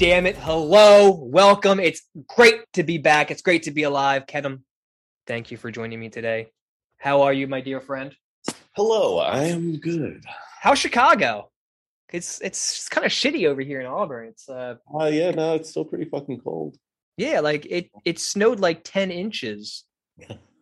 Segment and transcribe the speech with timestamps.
[0.00, 0.36] Damn it.
[0.36, 1.10] Hello.
[1.10, 1.78] Welcome.
[1.78, 3.30] It's great to be back.
[3.30, 4.26] It's great to be alive.
[4.26, 4.64] Kevin,
[5.26, 6.46] thank you for joining me today.
[6.96, 8.16] How are you, my dear friend?
[8.74, 10.24] Hello, I am good.
[10.62, 11.50] How's Chicago?
[12.14, 14.28] It's it's kind of shitty over here in Auburn.
[14.28, 16.78] It's uh Uh, yeah, no, it's still pretty fucking cold.
[17.18, 19.84] yeah, like it it snowed like 10 inches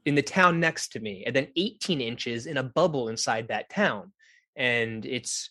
[0.05, 3.70] in the town next to me and then 18 inches in a bubble inside that
[3.70, 4.12] town.
[4.57, 5.51] And it's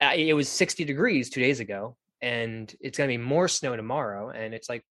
[0.00, 4.30] it was 60 degrees 2 days ago and it's going to be more snow tomorrow
[4.30, 4.84] and it's like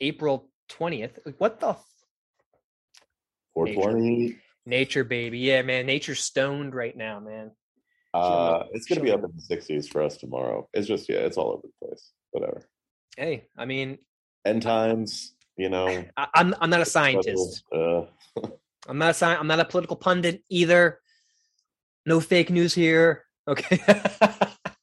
[0.00, 1.18] April 20th.
[1.24, 1.84] Like, what the f-
[3.54, 4.38] 420.
[4.66, 5.38] nature baby?
[5.38, 7.50] Yeah, man, nature's stoned right now, man.
[8.14, 10.68] Uh, it's gonna be up in the 60s for us tomorrow.
[10.72, 12.10] It's just yeah, it's all over the place.
[12.30, 12.62] Whatever.
[13.16, 13.98] Hey, I mean,
[14.44, 16.04] End times, you know.
[16.16, 17.64] I, I'm I'm not a scientist.
[17.70, 18.04] Uh,
[18.88, 21.00] I'm not a sci- I'm not a political pundit either.
[22.06, 23.24] No fake news here.
[23.46, 23.78] Okay.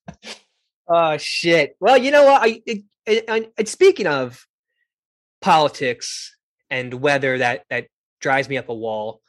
[0.88, 1.75] oh shit.
[1.80, 2.41] Well, you know what?
[2.41, 4.45] I, it, it, I it- speaking of
[5.41, 6.36] politics
[6.69, 7.88] and weather that that
[8.22, 9.22] drives me up a wall.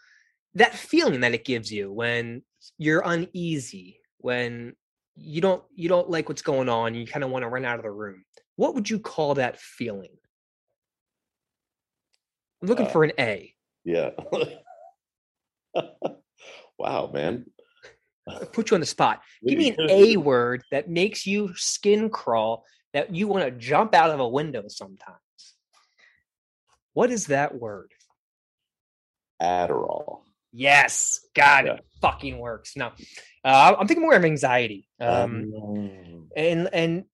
[0.54, 2.42] That feeling that it gives you when
[2.78, 4.74] you're uneasy, when
[5.14, 7.76] you don't you don't like what's going on, you kind of want to run out
[7.78, 8.24] of the room.
[8.56, 10.16] What would you call that feeling?
[12.62, 13.54] I'm looking Uh, for an A.
[13.84, 14.10] yeah.
[16.78, 17.44] wow, man.
[18.52, 19.22] Put you on the spot.
[19.46, 23.94] Give me an A word that makes you skin crawl, that you want to jump
[23.94, 25.20] out of a window sometimes.
[26.92, 27.92] What is that word?
[29.40, 30.22] Adderall.
[30.52, 31.74] Yes, God, Yeah.
[31.74, 32.76] it fucking works.
[32.76, 32.92] No,
[33.44, 34.88] uh, I'm thinking more of anxiety.
[34.98, 37.04] Um, Um, and and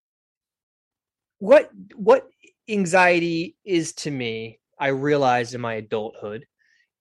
[1.39, 2.29] what what
[2.69, 6.47] anxiety is to me, I realized in my adulthood,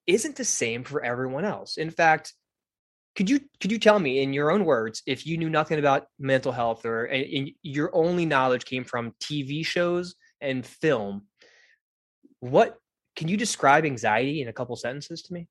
[0.07, 1.77] isn't the same for everyone else.
[1.77, 2.33] In fact,
[3.15, 6.07] could you could you tell me in your own words if you knew nothing about
[6.17, 11.23] mental health or and, your only knowledge came from TV shows and film?
[12.39, 12.77] What
[13.15, 15.47] can you describe anxiety in a couple sentences to me?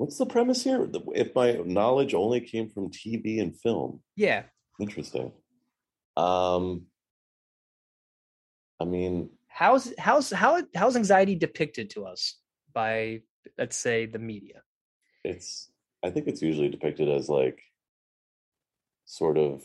[0.00, 0.88] what's the premise here?
[1.14, 4.44] If my knowledge only came from TV and film, Yeah,
[4.80, 5.30] interesting.
[6.16, 6.86] Um,
[8.80, 12.38] I mean, how's how's how how's anxiety depicted to us
[12.72, 13.20] by
[13.58, 14.62] let's say the media?
[15.24, 15.70] It's
[16.02, 17.60] i think it's usually depicted as like
[19.04, 19.62] sort of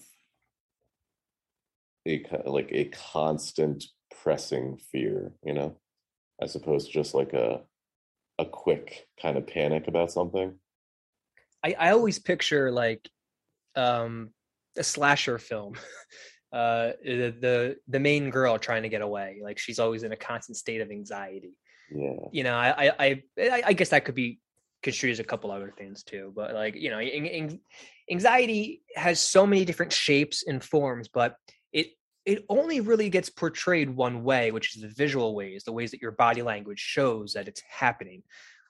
[2.07, 3.83] a like a constant
[4.21, 5.75] pressing fear you know
[6.41, 7.61] as opposed to just like a
[8.37, 10.53] a quick kind of panic about something
[11.63, 13.09] I, I always picture like
[13.75, 14.29] um
[14.77, 15.75] a slasher film.
[16.53, 19.39] Uh the, the the main girl trying to get away.
[19.43, 21.51] Like she's always in a constant state of anxiety.
[21.93, 24.39] yeah You know, I I, I- I guess that could be
[24.83, 26.31] construed as a couple other things too.
[26.35, 27.59] But like, you know, an- an-
[28.09, 31.37] anxiety has so many different shapes and forms, but
[31.73, 31.87] it
[32.25, 36.01] it only really gets portrayed one way, which is the visual ways, the ways that
[36.01, 38.23] your body language shows that it's happening,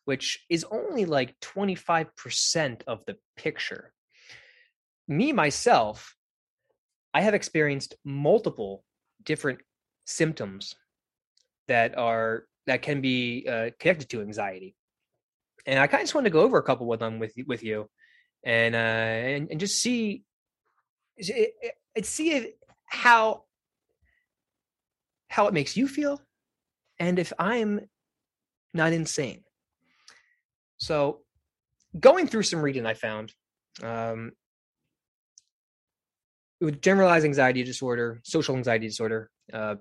[0.04, 3.94] which is only like 25% of the picture.
[5.08, 6.16] Me, myself,
[7.14, 8.84] I have experienced multiple
[9.24, 9.60] different
[10.06, 10.76] symptoms
[11.68, 14.76] that are that can be uh, connected to anxiety,
[15.66, 17.64] and I kind of just want to go over a couple with them with with
[17.64, 17.90] you,
[18.44, 20.24] and uh, and, and just see,
[21.20, 21.52] see
[22.03, 22.52] if,
[22.86, 23.44] how
[25.28, 26.22] how it makes you feel,
[27.00, 27.81] and if I'm
[28.74, 29.44] not insane.
[30.78, 31.22] So,
[32.00, 33.34] going through some reading, I found
[33.82, 34.34] um,
[36.62, 39.76] with generalized anxiety disorder, social anxiety disorder, uh,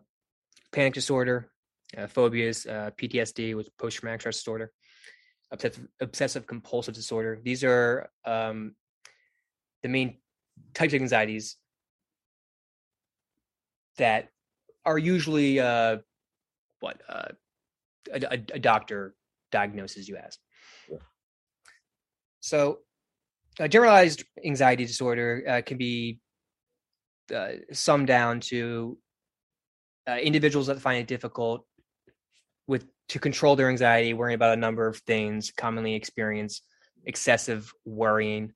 [0.73, 1.51] panic disorder,
[1.97, 4.73] uh, phobias, uh, PTSD with post traumatic stress disorder,
[5.51, 7.41] obsessive, obsessive compulsive disorder.
[7.43, 8.75] These are um,
[9.83, 10.19] the main
[10.75, 11.57] types of anxieties
[13.99, 14.29] that
[14.85, 15.99] are usually uh,
[16.81, 17.29] what uh,
[18.13, 19.15] a, a, a doctor
[19.53, 20.39] diagnoses you as.
[20.91, 20.99] Yeah.
[22.41, 22.81] So,
[23.61, 26.21] uh, generalized anxiety disorder uh, can be
[27.35, 28.99] uh, summed down to
[30.09, 31.65] uh, individuals that find it difficult
[32.67, 36.63] with to control their anxiety, worrying about a number of things, commonly experience
[37.07, 38.53] excessive worrying.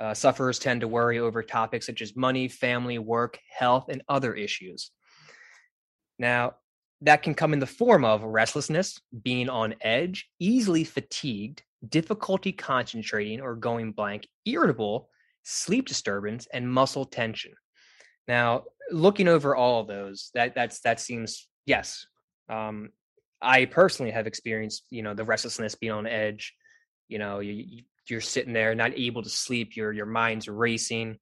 [0.00, 4.34] Uh, sufferers tend to worry over topics such as money, family, work, health, and other
[4.34, 4.92] issues.
[6.18, 6.54] Now,
[7.02, 13.40] that can come in the form of restlessness, being on edge, easily fatigued, difficulty concentrating
[13.40, 15.08] or going blank, irritable,
[15.44, 17.52] sleep disturbance, and muscle tension.
[18.26, 22.06] Now, looking over all of those, that that's that seems yes.
[22.48, 22.90] Um,
[23.40, 26.54] I personally have experienced, you know, the restlessness, being on edge.
[27.08, 29.76] You know, you, you're sitting there not able to sleep.
[29.76, 31.18] Your your mind's racing.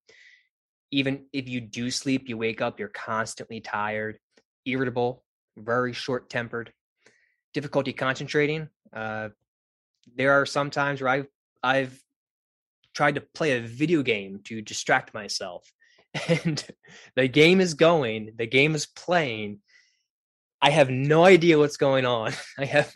[0.90, 4.18] Even if you do sleep, you wake up, you're constantly tired,
[4.64, 5.24] irritable,
[5.56, 6.72] very short tempered,
[7.52, 8.68] difficulty concentrating.
[8.92, 9.30] Uh,
[10.14, 11.26] there are some times where I've
[11.62, 12.00] I've
[12.94, 15.70] tried to play a video game to distract myself,
[16.28, 16.64] and
[17.14, 19.60] the game is going, the game is playing.
[20.66, 22.32] I have no idea what's going on.
[22.58, 22.92] I have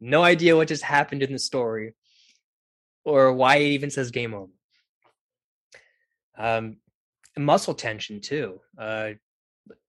[0.00, 1.94] no idea what just happened in the story,
[3.04, 4.52] or why it even says game over.
[6.38, 6.76] Um,
[7.36, 9.10] muscle tension too, uh,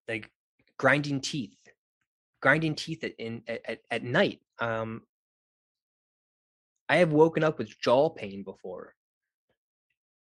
[0.08, 0.32] like
[0.78, 1.56] grinding teeth
[2.42, 4.40] grinding teeth at in at, at night.
[4.60, 5.04] Um,
[6.90, 8.96] I have woken up with jaw pain before,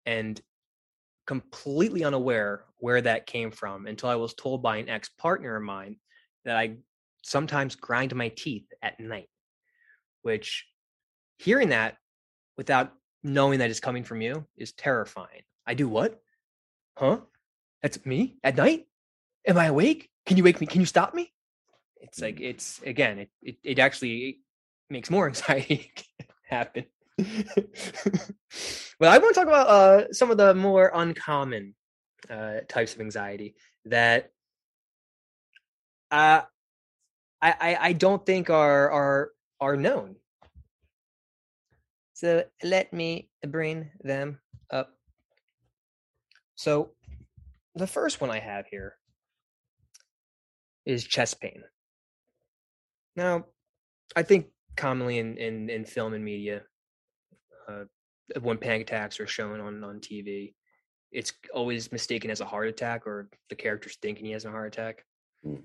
[0.06, 0.40] and
[1.26, 5.64] completely unaware where that came from until I was told by an ex partner of
[5.64, 5.96] mine
[6.46, 6.78] that I
[7.24, 9.30] sometimes grind my teeth at night.
[10.22, 10.66] Which,
[11.38, 11.98] hearing that
[12.58, 12.94] without
[13.24, 15.44] knowing that it's coming from you is terrifying.
[15.66, 16.22] I do what?
[16.98, 17.20] Huh?
[17.82, 18.86] That's me at night?
[19.46, 20.10] Am I awake?
[20.26, 20.68] Can you wake me?
[20.68, 21.34] Can you stop me?
[22.04, 22.50] it's like mm.
[22.50, 24.40] it's again it it, it actually
[24.90, 25.92] makes more anxiety
[26.48, 26.86] happen
[27.18, 31.74] but i want to talk about uh, some of the more uncommon
[32.30, 33.56] uh, types of anxiety
[33.86, 34.32] that
[36.14, 36.42] uh,
[37.42, 40.16] I, I i don't think are are are known
[42.14, 44.40] so let me bring them
[44.72, 44.92] up
[46.56, 46.92] so
[47.76, 48.96] the first one i have here
[50.86, 51.64] is chest pain
[53.16, 53.46] now,
[54.16, 56.64] I think commonly in in, in film and media,
[57.68, 57.84] uh,
[58.42, 60.56] when panic attacks are shown on on TV,
[61.12, 64.74] it's always mistaken as a heart attack, or the character's thinking he has a heart
[64.74, 65.06] attack.
[65.46, 65.62] Mm.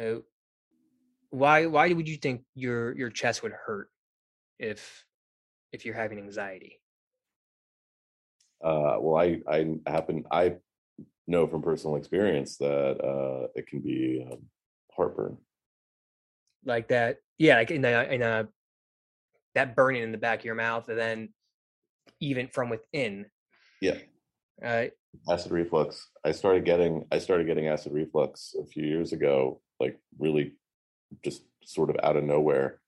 [0.00, 0.20] Uh,
[1.30, 3.88] why why would you think your your chest would hurt
[4.58, 5.04] if
[5.72, 6.80] if you're having anxiety?
[8.62, 10.56] Uh, well, I I happen I
[11.26, 14.46] know from personal experience that uh, it can be um,
[14.96, 15.38] heartburn
[16.64, 17.18] like that.
[17.38, 18.48] Yeah, like in a in a
[19.54, 21.28] that burning in the back of your mouth, and then
[22.20, 23.26] even from within.
[23.80, 23.98] Yeah.
[24.64, 24.86] Uh,
[25.28, 26.08] acid reflux.
[26.24, 30.52] I started getting I started getting acid reflux a few years ago, like really
[31.24, 32.80] just sort of out of nowhere.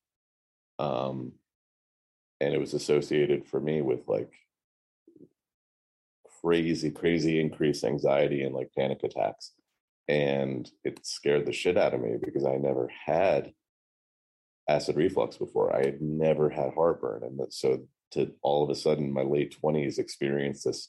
[0.78, 1.32] Um
[2.40, 4.32] and it was associated for me with like
[6.42, 9.52] crazy, crazy increased anxiety and like panic attacks.
[10.08, 13.52] And it scared the shit out of me because I never had
[14.68, 15.74] acid reflux before.
[15.74, 19.56] I had never had heartburn, and that, so to all of a sudden, my late
[19.60, 20.88] twenties, experience this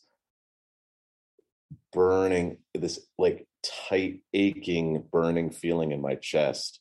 [1.91, 6.80] burning, this like tight, aching, burning feeling in my chest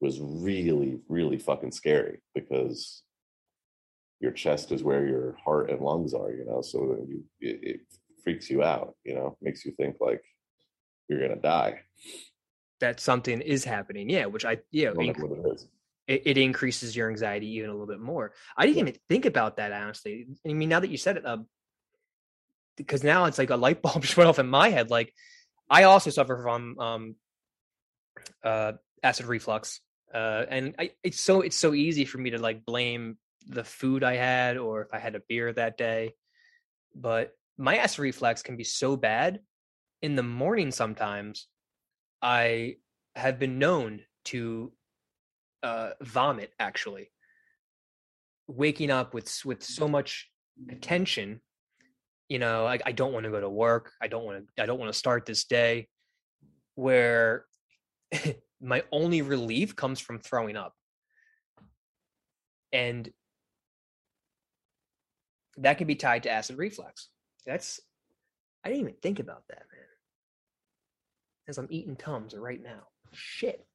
[0.00, 3.02] was really, really fucking scary because
[4.20, 6.62] your chest is where your heart and lungs are, you know.
[6.62, 7.80] So you, it, it
[8.22, 10.22] freaks you out, you know, makes you think like
[11.08, 11.80] you're gonna die.
[12.80, 14.26] That something is happening, yeah.
[14.26, 15.12] Which I, yeah, I
[16.06, 18.32] it, it, increases your anxiety even a little bit more.
[18.56, 20.26] I didn't even think about that honestly.
[20.46, 21.38] I mean, now that you said it, uh,
[22.76, 24.90] because now it's like a light bulb just went off in my head.
[24.90, 25.12] Like,
[25.70, 27.14] I also suffer from um,
[28.42, 28.72] uh,
[29.02, 29.80] acid reflux,
[30.12, 34.02] uh, and I, it's so it's so easy for me to like blame the food
[34.02, 36.14] I had or if I had a beer that day.
[36.94, 39.40] But my acid reflux can be so bad
[40.02, 41.46] in the morning sometimes.
[42.20, 42.76] I
[43.14, 44.72] have been known to
[45.62, 47.10] uh, vomit actually
[48.48, 50.28] waking up with with so much
[50.68, 51.40] attention
[52.30, 54.64] you know I, I don't want to go to work i don't want to i
[54.64, 55.88] don't want to start this day
[56.74, 57.44] where
[58.60, 60.74] my only relief comes from throwing up.
[62.72, 63.10] And
[65.56, 67.08] that can be tied to acid reflux.
[67.46, 67.80] That's
[68.64, 69.86] i didn't even think about that man.
[71.48, 72.82] As i'm eating tums right now.
[73.12, 73.66] Shit.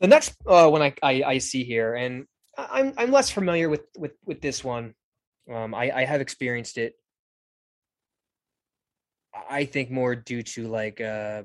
[0.00, 2.26] The next uh, one I, I, I see here, and
[2.58, 4.94] I'm I'm less familiar with with with this one.
[5.50, 6.94] Um, I I have experienced it.
[9.50, 11.44] I think more due to like uh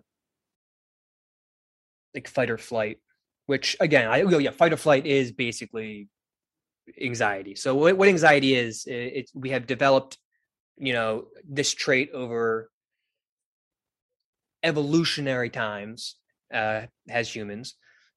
[2.13, 2.99] like fight or flight,
[3.45, 6.09] which again I oh yeah fight or flight is basically
[7.01, 7.55] anxiety.
[7.55, 8.83] So what what anxiety is?
[8.87, 10.17] It's we have developed
[10.77, 12.69] you know this trait over
[14.63, 16.15] evolutionary times
[16.53, 17.75] uh, as humans.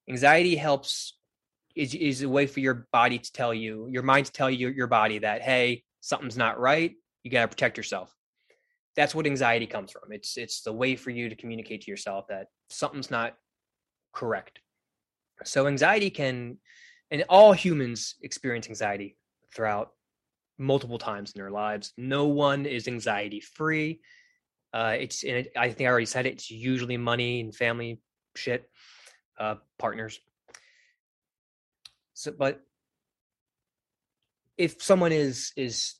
[0.08, 1.16] Anxiety helps
[1.80, 4.68] is is a way for your body to tell you, your mind to tell you
[4.68, 6.94] your body that hey, something's not right.
[7.22, 8.14] You got to protect yourself.
[8.96, 10.12] That's what anxiety comes from.
[10.12, 13.34] It's it's the way for you to communicate to yourself that something's not
[14.12, 14.60] correct.
[15.44, 16.58] So anxiety can,
[17.10, 19.16] and all humans experience anxiety
[19.54, 19.92] throughout
[20.58, 21.94] multiple times in their lives.
[21.96, 24.00] No one is anxiety free.
[24.75, 26.34] Uh, it's and it, I think I already said it.
[26.34, 28.00] It's usually money and family
[28.37, 28.68] shit,
[29.38, 30.20] uh, partners.
[32.21, 32.61] So, but
[34.59, 35.95] if someone is is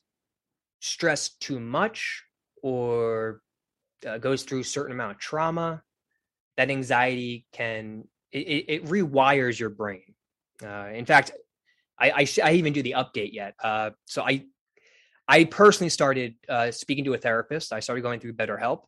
[0.79, 2.23] stressed too much
[2.61, 3.41] or
[4.07, 5.81] uh, goes through a certain amount of trauma,
[6.57, 10.13] that anxiety can it, it rewires your brain.
[10.63, 11.31] Uh, in fact,
[11.97, 13.55] I, I, I even do the update yet.
[13.61, 14.45] Uh, so I
[15.27, 17.73] I personally started uh, speaking to a therapist.
[17.73, 18.83] I started going through BetterHelp,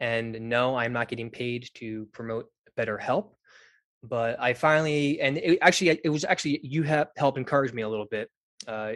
[0.00, 3.28] and no, I'm not getting paid to promote BetterHelp.
[4.02, 7.88] But I finally, and it actually, it was actually you have helped encourage me a
[7.88, 8.30] little bit
[8.66, 8.92] uh,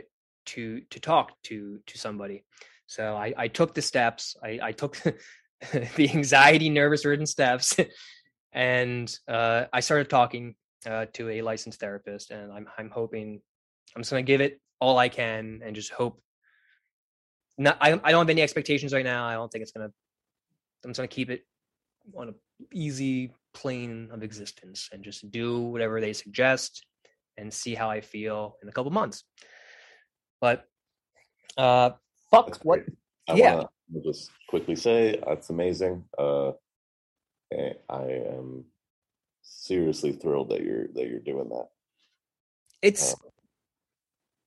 [0.46, 2.44] to to talk to to somebody.
[2.86, 4.36] So I, I took the steps.
[4.42, 4.96] I, I took
[5.96, 7.76] the anxiety, nervous ridden steps,
[8.52, 10.54] and uh, I started talking
[10.86, 12.30] uh, to a licensed therapist.
[12.30, 13.40] And I'm I'm hoping
[13.96, 16.20] I'm just gonna give it all I can and just hope
[17.58, 19.26] not I, I don't have any expectations right now.
[19.26, 19.90] I don't think it's gonna
[20.84, 21.46] I'm just gonna keep it
[22.16, 22.32] on a
[22.72, 26.84] easy plane of existence and just do whatever they suggest
[27.36, 29.24] and see how I feel in a couple months.
[30.40, 30.64] But
[31.56, 31.90] uh
[32.30, 32.80] fuck That's what.
[33.28, 33.54] I yeah.
[33.54, 33.68] wanna
[34.04, 36.04] just quickly say that's amazing.
[36.18, 36.52] Uh,
[37.88, 38.02] I
[38.36, 38.64] am
[39.42, 41.68] seriously thrilled that you're that you're doing that.
[42.80, 43.28] it's Uh,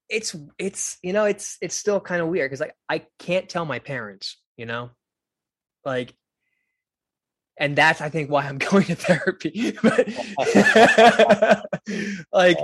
[0.09, 3.65] it's it's you know it's it's still kind of weird because like I can't tell
[3.65, 4.91] my parents, you know,
[5.83, 6.13] like,
[7.57, 9.71] and that's I think why I'm going to therapy.
[9.83, 10.07] but
[12.31, 12.57] like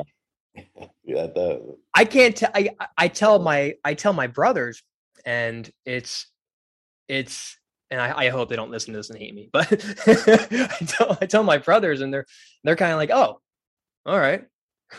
[1.03, 2.51] yeah, that I can't tell.
[2.53, 4.83] I I tell my I tell my brothers,
[5.25, 6.27] and it's
[7.07, 7.57] it's
[7.89, 9.71] and I, I hope they don't listen to this and hate me, but
[10.07, 12.25] I tell I tell my brothers, and they're
[12.63, 13.39] they're kind of like, oh,
[14.05, 14.45] all right.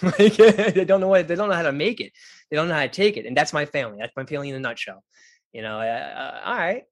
[0.03, 2.13] like they don't know what they don't know how to make it.
[2.51, 3.99] They don't know how to take it, and that's my family.
[4.01, 5.05] That's my family in a nutshell.
[5.53, 6.85] You know, uh, all right.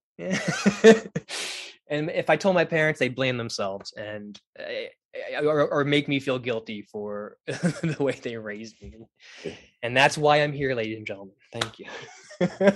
[1.91, 6.21] And if I told my parents, they blame themselves and uh, or, or make me
[6.21, 8.95] feel guilty for the way they raised me.
[9.83, 11.35] And that's why I'm here, ladies and gentlemen.
[11.53, 11.87] Thank you.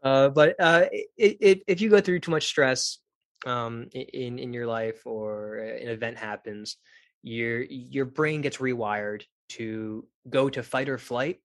[0.02, 2.98] uh, but uh, it, it, if you go through too much stress
[3.46, 6.76] um, in in your life or an event happens,
[7.22, 11.40] your your brain gets rewired to go to fight or flight,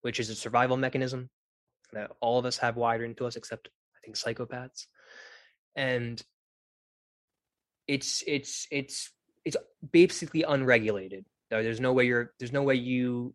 [0.00, 1.30] which is a survival mechanism
[1.92, 4.86] that all of us have wired into us, except I think psychopaths.
[5.76, 6.22] And
[7.88, 9.10] it's it's it's
[9.44, 9.56] it's
[9.90, 11.24] basically unregulated.
[11.50, 13.34] There's no way you're there's no way you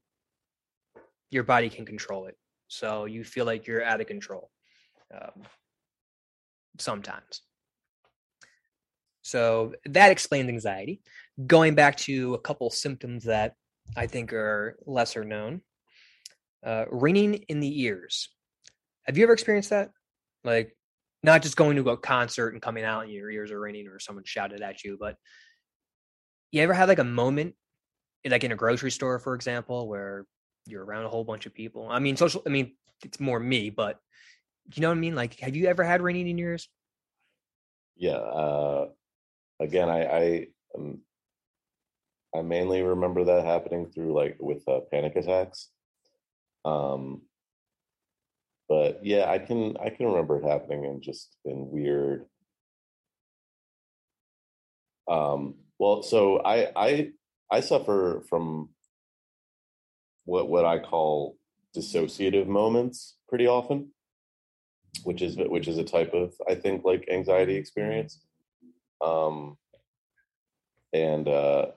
[1.29, 2.37] your body can control it.
[2.67, 4.49] So you feel like you're out of control
[5.13, 5.43] um,
[6.79, 7.41] sometimes.
[9.21, 11.01] So that explains anxiety.
[11.45, 13.55] Going back to a couple symptoms that
[13.95, 15.61] I think are lesser known,
[16.65, 18.29] uh, ringing in the ears.
[19.03, 19.91] Have you ever experienced that?
[20.43, 20.76] Like,
[21.27, 23.99] not just going to a concert and coming out and your ears are ringing or
[23.99, 25.15] someone shouted at you, but
[26.51, 27.53] you ever had like a moment,
[28.25, 30.25] like in a grocery store, for example, where
[30.65, 31.87] you're around a whole bunch of people?
[31.89, 33.99] I mean, social, I mean, it's more me, but
[34.73, 35.15] you know what I mean?
[35.15, 36.67] Like, have you ever had ringing in your ears?
[37.97, 38.17] yeah.
[38.17, 38.87] Uh,
[39.59, 40.99] again, I I um,
[42.35, 45.69] I mainly remember that happening through like with uh, panic attacks.
[46.63, 47.23] Um,
[48.69, 52.25] but yeah, I can I can remember it happening and just in weird.
[55.09, 57.09] Um, well, so I I
[57.51, 58.69] I suffer from
[60.25, 61.37] what what I call
[61.75, 63.91] dissociative moments pretty often,
[65.03, 68.19] which is which is a type of I think like anxiety experience.
[69.01, 69.57] Um,
[70.93, 71.67] and uh,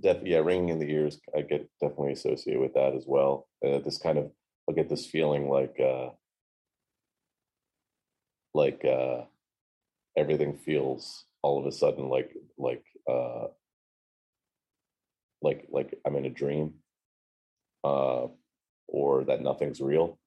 [0.00, 3.48] def- yeah, ringing in the ears, I get definitely associated with that as well.
[3.64, 4.30] Uh, this kind of
[4.68, 6.10] I'll get this feeling like uh,
[8.54, 9.22] like uh,
[10.16, 13.46] everything feels all of a sudden like like uh,
[15.42, 16.74] like like I'm in a dream,
[17.84, 18.26] uh,
[18.88, 20.18] or that nothing's real.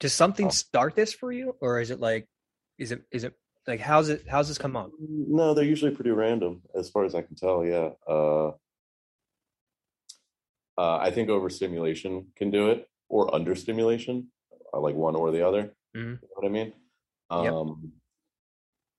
[0.00, 0.50] Does something Oh.
[0.50, 2.28] start this for you, or is it like,
[2.78, 3.34] is it is it
[3.66, 4.92] like how's it how's this come on?
[5.00, 7.64] No, they're usually pretty random, as far as I can tell.
[7.64, 8.48] Yeah, uh,
[10.78, 14.28] uh, I think overstimulation can do it, or understimulation,
[14.74, 15.74] uh, like one or the other.
[15.96, 16.20] Mhm.
[16.22, 16.72] You know what I mean?
[17.30, 17.52] Yep.
[17.52, 17.92] Um,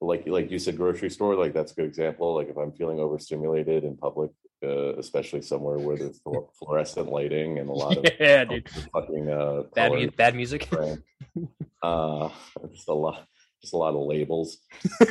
[0.01, 2.99] like like you said grocery store like that's a good example like if i'm feeling
[2.99, 4.31] overstimulated in public
[4.63, 6.21] uh, especially somewhere where there's
[6.59, 8.67] fluorescent lighting and a lot of yeah, dude.
[8.93, 10.69] fucking uh Bad, mu- bad music.
[11.83, 12.29] uh
[12.73, 13.27] just a lot
[13.61, 14.57] just a lot of labels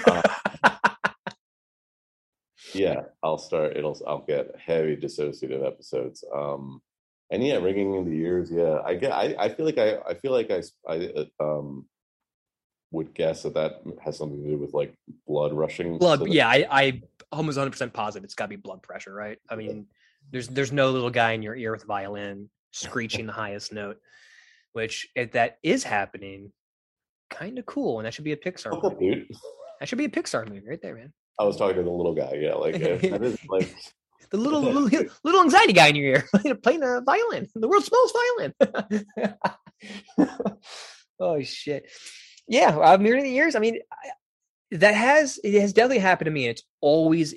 [0.07, 0.23] uh,
[2.75, 6.81] yeah i'll start it'll i'll get heavy dissociative episodes um
[7.31, 10.15] and yeah ringing in the ears yeah i get i, I feel like i i
[10.15, 11.87] feel like i i um
[12.93, 14.95] would guess that that has something to do with like
[15.27, 16.21] blood rushing blood.
[16.21, 17.03] the- yeah, I, I
[17.33, 19.39] almost 100 percent positive it's got to be blood pressure, right?
[19.51, 19.87] I mean,
[20.31, 23.99] there's there's no little guy in your ear with a violin screeching the highest note,
[24.73, 26.53] which if that is happening,
[27.31, 29.15] kind of cool, and that should be a Pixar up, movie.
[29.15, 29.29] dude?
[29.81, 31.13] That should be a Pixar movie right there, man.
[31.39, 32.35] I was talking to the little guy.
[32.41, 33.75] Yeah, like uh, is like
[34.31, 37.85] The little little little anxiety guy in your ear playing- playing a violin, the world
[37.85, 38.55] smells violin.
[41.21, 41.85] oh shit!
[42.49, 43.55] Yeah, uh, mirror in the years.
[43.57, 44.11] I mean, I,
[44.77, 46.49] that has it has definitely happened to me.
[46.49, 47.35] It's always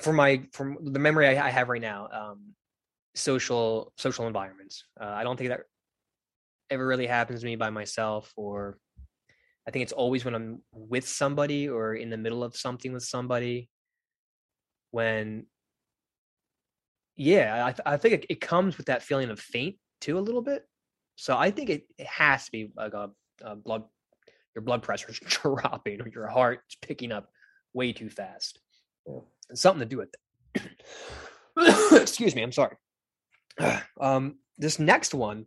[0.00, 2.08] for my from the memory I, I have right now.
[2.12, 2.54] Um,
[3.14, 4.84] social social environments.
[5.00, 5.60] Uh, I don't think that
[6.70, 8.78] ever really happens to me by myself, or
[9.66, 13.04] I think it's always when I'm with somebody or in the middle of something with
[13.04, 13.68] somebody.
[14.90, 15.46] When
[17.16, 20.42] yeah, I, I think it, it comes with that feeling of faint too a little
[20.42, 20.66] bit.
[21.16, 23.10] So I think it, it has to be like a,
[23.42, 23.84] a blood,
[24.58, 27.30] your blood pressure is dropping or your heart is picking up
[27.72, 28.58] way too fast.
[29.06, 29.20] Yeah.
[29.50, 30.12] It's something to do with
[31.54, 31.92] that.
[32.02, 32.76] Excuse me, I'm sorry.
[34.00, 35.46] Um, this next one.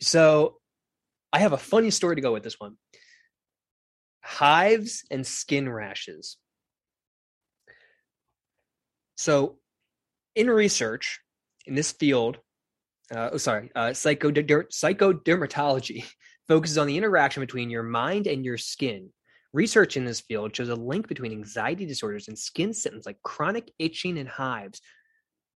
[0.00, 0.56] So
[1.32, 2.76] I have a funny story to go with this one.
[4.22, 6.38] Hives and skin rashes.
[9.16, 9.58] So,
[10.34, 11.20] in research
[11.66, 12.38] in this field,
[13.14, 16.04] uh, oh, sorry, uh, psychoder- psychodermatology
[16.48, 19.10] focuses on the interaction between your mind and your skin.
[19.52, 23.70] Research in this field shows a link between anxiety disorders and skin symptoms like chronic
[23.78, 24.80] itching and hives.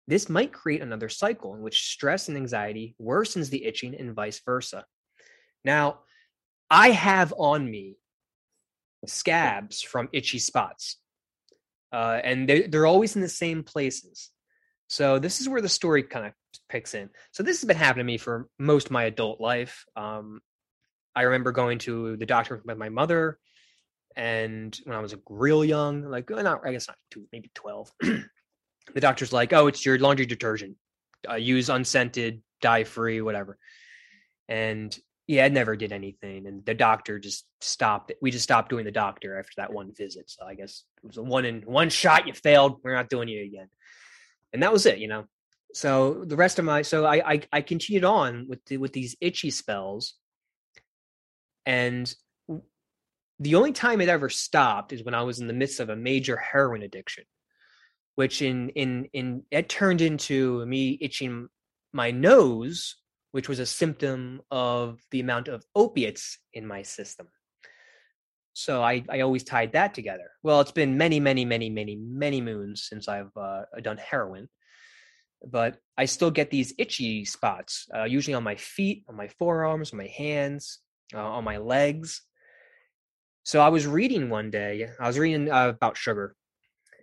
[0.08, 4.42] This might create another cycle in which stress and anxiety worsens the itching and vice
[4.46, 4.86] versa.
[5.64, 6.00] Now,
[6.70, 7.98] I have on me
[9.06, 10.98] scabs from itchy spots,
[11.92, 14.30] uh, and they, they're always in the same places.
[14.88, 16.34] So this is where the story kind of
[16.70, 17.10] picks in.
[17.32, 19.86] So this has been happening to me for most of my adult life.
[19.96, 20.42] Um,
[21.16, 23.40] I remember going to the doctor with my mother,
[24.16, 27.52] and when I was like, real young, like uh, not I guess not two, maybe
[27.54, 27.92] twelve.
[28.02, 30.78] the doctor's like, "Oh, it's your laundry detergent.
[31.30, 33.58] Uh, use unscented, dye-free, whatever."
[34.48, 34.98] And
[35.28, 38.14] yeah, it never did anything, and the doctor just stopped.
[38.22, 40.30] We just stopped doing the doctor after that one visit.
[40.30, 42.28] So I guess it was a one in one shot.
[42.28, 42.82] You failed.
[42.84, 43.70] We're not doing you again,
[44.54, 45.00] and that was it.
[45.00, 45.26] You know.
[45.74, 49.16] So the rest of my so I I, I continued on with the, with these
[49.20, 50.14] itchy spells,
[51.66, 52.14] and
[53.40, 55.96] the only time it ever stopped is when I was in the midst of a
[55.96, 57.26] major heroin addiction,
[58.16, 61.50] which in in in it turned into me itching
[61.92, 62.96] my nose,
[63.32, 67.28] which was a symptom of the amount of opiates in my system.
[68.54, 70.32] So I I always tied that together.
[70.42, 74.48] Well, it's been many many many many many moons since I've uh, done heroin,
[75.46, 79.92] but I still get these itchy spots, uh, usually on my feet, on my forearms,
[79.92, 80.80] on my hands,
[81.14, 82.22] uh, on my legs.
[83.44, 84.90] So I was reading one day.
[85.00, 86.36] I was reading uh, about sugar,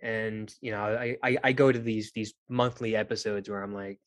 [0.01, 3.99] and you know, I, I I go to these these monthly episodes where I'm like,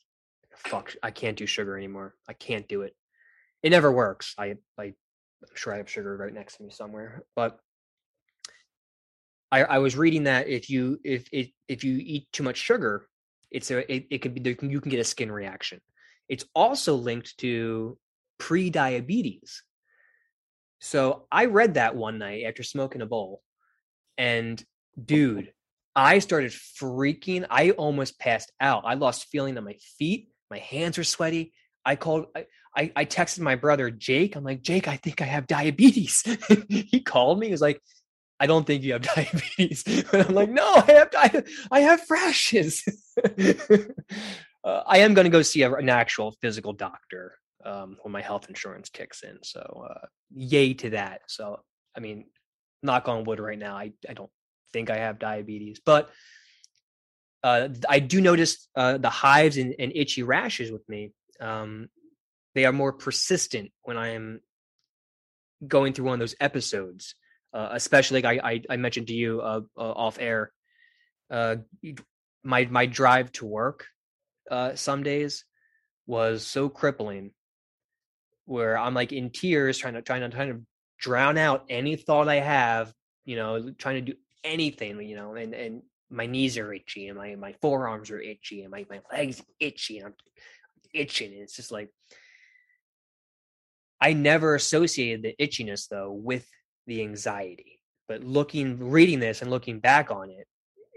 [0.55, 2.15] "Fuck, I can't do sugar anymore.
[2.29, 2.95] I can't do it.
[3.63, 7.23] It never works." I I I'm sure I have sugar right next to me somewhere,
[7.35, 7.59] but
[9.51, 13.09] I I was reading that if you if if if you eat too much sugar,
[13.51, 15.81] it's a it, it could be you can get a skin reaction.
[16.29, 17.99] It's also linked to
[18.39, 19.63] pre-diabetes.
[20.81, 23.43] So I read that one night after smoking a bowl,
[24.19, 24.63] and
[25.05, 25.53] dude,
[25.95, 27.47] I started freaking.
[27.51, 28.85] I almost passed out.
[28.87, 30.29] I lost feeling on my feet.
[30.51, 31.53] My hands were sweaty.
[31.85, 32.27] I called.
[32.35, 34.37] I, I, I texted my brother Jake.
[34.37, 36.23] I'm like, Jake, I think I have diabetes.
[36.69, 37.47] he called me.
[37.47, 37.81] He was like,
[38.39, 39.85] I don't think you have diabetes.
[40.13, 42.83] And I'm like, no, I have I, I have rashes.
[44.65, 48.23] uh, I am going to go see a, an actual physical doctor um, when my
[48.23, 49.39] health insurance kicks in.
[49.43, 51.23] So, uh, yay to that.
[51.27, 51.61] So,
[51.97, 52.27] I mean,
[52.83, 53.77] knock on wood right now.
[53.77, 54.31] I, I don't
[54.73, 56.11] think I have diabetes, but
[57.43, 61.13] uh, I do notice uh, the hives and, and itchy rashes with me.
[61.41, 61.89] Um,
[62.55, 64.41] they are more persistent when I am
[65.67, 67.15] going through one of those episodes,
[67.53, 70.53] uh, especially like I, I, I mentioned to you uh, uh, off air.
[71.31, 71.57] Uh,
[72.43, 73.87] my my drive to work
[74.75, 75.45] some days
[76.07, 77.33] was so crippling,
[78.47, 80.63] where I'm like in tears trying to trying to trying to
[80.99, 82.93] drown out any thought I have,
[83.25, 87.19] you know, trying to do anything, you know, and and my knees are itchy and
[87.19, 90.15] my my forearms are itchy and my, my legs itchy and I'm
[90.95, 91.33] itching.
[91.33, 91.91] And it's just like
[94.01, 96.47] I never associated the itchiness though with
[96.87, 97.81] the anxiety.
[98.09, 100.47] But looking reading this and looking back on it,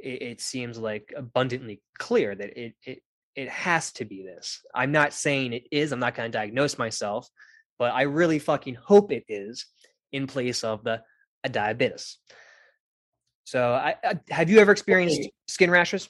[0.02, 3.02] it, it seems like abundantly clear that it it
[3.40, 4.62] it has to be this.
[4.76, 5.94] I'm not saying it is.
[5.94, 7.30] I'm not going to diagnose myself,
[7.78, 9.66] but I really fucking hope it is
[10.12, 11.02] in place of the
[11.46, 12.18] a diabetes.
[13.46, 16.10] So, I, I, have you ever experienced skin rashes?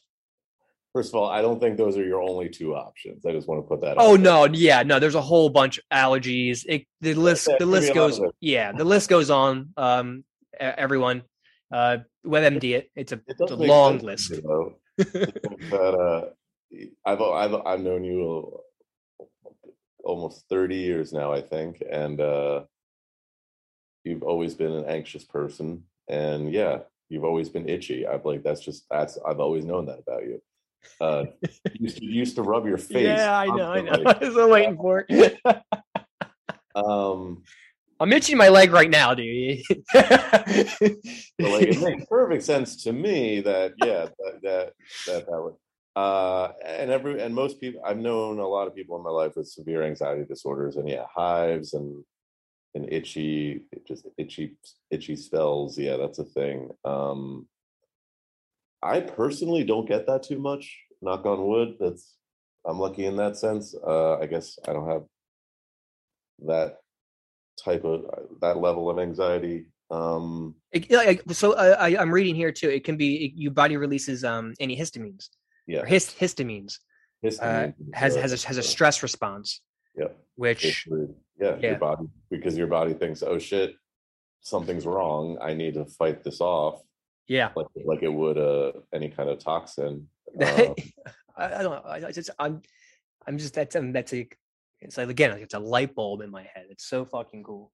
[0.92, 3.24] First of all, I don't think those are your only two options.
[3.28, 3.92] I just want to put that.
[3.92, 3.98] Out.
[4.00, 4.98] Oh no, yeah, no.
[4.98, 6.66] There's a whole bunch of allergies.
[6.68, 8.20] It, the list, the list goes.
[8.42, 9.70] Yeah, the list goes on.
[9.78, 10.24] Um,
[10.60, 11.22] everyone,
[11.72, 12.90] uh, WebMD it.
[12.96, 14.30] It's a, It it's a long sense list.
[14.30, 16.30] to me, though, that uh,
[17.06, 18.60] I've I've I've known you
[20.04, 22.64] almost thirty years now, I think, and uh,
[24.04, 26.80] you've always been an anxious person, and yeah,
[27.10, 28.06] you've always been itchy.
[28.06, 30.42] I've like that's just that's I've always known that about you.
[31.02, 33.18] Uh, you used to, you used to rub your face.
[33.18, 34.04] Yeah, I know, I know.
[34.06, 35.40] I was waiting for it.
[36.76, 37.44] Um,
[38.00, 39.62] I'm itching my leg right now, dude.
[39.94, 44.74] Like it makes perfect sense to me that yeah that that
[45.08, 45.56] that, that would
[46.00, 49.34] uh and every and most people I've known a lot of people in my life
[49.36, 51.90] with severe anxiety disorders and yeah hives and
[52.76, 54.56] and itchy just itchy
[54.92, 55.78] itchy spells.
[55.78, 56.70] Yeah that's a thing.
[56.86, 57.48] Um
[58.82, 60.66] I personally don't get that too much
[61.02, 61.76] knock on wood.
[61.82, 62.16] That's
[62.66, 63.76] I'm lucky in that sense.
[63.94, 65.04] Uh I guess I don't have
[66.52, 66.78] that
[67.66, 68.06] type of
[68.42, 69.66] that level of anxiety.
[69.92, 72.70] Um It- like, so uh, I, I'm reading here too.
[72.70, 75.28] It can be it, your body releases um antihistamines
[75.70, 76.80] yeah or hist, histamines.
[77.42, 79.62] Uh, has has a, has a stress response,
[79.96, 80.88] yeah which
[81.40, 81.70] yeah, Yeah.
[81.72, 83.76] your body because your body thinks, oh shit,
[84.42, 85.38] something's wrong.
[85.42, 86.82] I need to fight this off,
[87.28, 87.50] yeah.
[87.56, 90.08] like like it would uh any kind of toxin.
[90.40, 90.74] Uh,
[91.38, 91.84] I, I don't know.
[91.86, 92.62] I, I just I'm
[93.28, 94.28] I'm just that's um, that's a
[94.82, 96.68] it's like again like it's a light bulb in my head.
[96.70, 97.72] It's so fucking cool.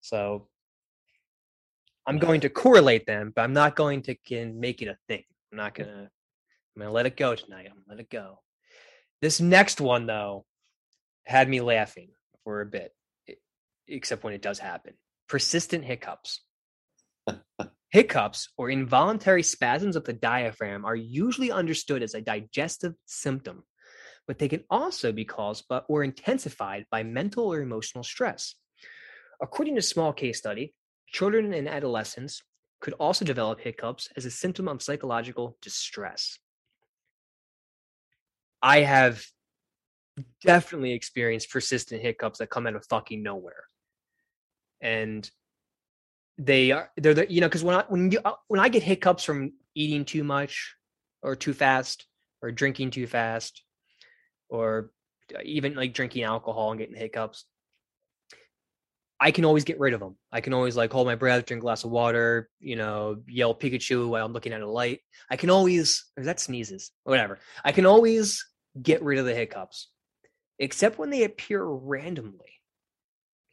[0.00, 0.48] So
[2.06, 5.24] I'm going to correlate them, but I'm not going to can make it a thing.
[5.50, 6.08] I'm not gonna
[6.74, 7.66] I'm gonna let it go tonight.
[7.66, 8.40] I'm gonna let it go.
[9.20, 10.44] This next one though
[11.26, 12.10] had me laughing
[12.42, 12.92] for a bit,
[13.88, 14.94] except when it does happen.
[15.28, 16.42] Persistent hiccups.
[17.90, 23.62] Hiccups or involuntary spasms of the diaphragm are usually understood as a digestive symptom,
[24.26, 28.56] but they can also be caused by, or intensified by mental or emotional stress.
[29.40, 30.74] According to a small case study,
[31.06, 32.42] children and adolescents
[32.80, 36.38] could also develop hiccups as a symptom of psychological distress.
[38.64, 39.22] I have
[40.42, 43.64] definitely experienced persistent hiccups that come out of fucking nowhere.
[44.80, 45.30] And
[46.38, 48.82] they are they're the you know because when I when you uh, when I get
[48.82, 50.74] hiccups from eating too much
[51.22, 52.06] or too fast
[52.42, 53.62] or drinking too fast
[54.48, 54.90] or
[55.34, 57.44] uh, even like drinking alcohol and getting hiccups
[59.20, 60.16] I can always get rid of them.
[60.32, 63.54] I can always like hold my breath, drink a glass of water, you know, yell
[63.54, 65.00] Pikachu while I'm looking at a light.
[65.30, 67.38] I can always, that sneezes, whatever.
[67.64, 68.44] I can always
[68.80, 69.88] get rid of the hiccups,
[70.58, 72.60] except when they appear randomly,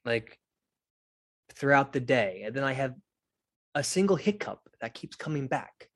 [0.06, 0.38] like
[1.54, 2.44] throughout the day.
[2.46, 2.96] And then I have
[3.76, 5.90] a single hiccup that keeps coming back.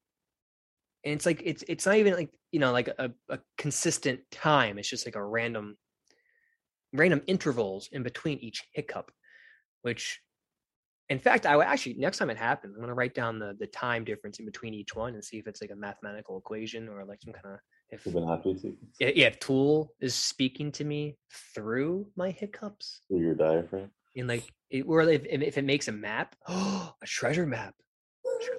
[1.04, 4.78] And it's like, it's, it's not even like, you know, like a, a consistent time.
[4.78, 5.78] It's just like a random,
[6.94, 9.12] random intervals in between each hiccup
[9.86, 10.20] which
[11.10, 13.68] in fact i would actually next time it happens i'm to write down the the
[13.68, 17.06] time difference in between each one and see if it's like a mathematical equation or
[17.06, 17.60] like some kind of
[17.91, 21.17] if Fibonacci sequence yeah, yeah if tool is speaking to me
[21.54, 23.89] through my hiccups through your diaphragm.
[24.15, 27.76] and like it, or if, if it makes a map a treasure map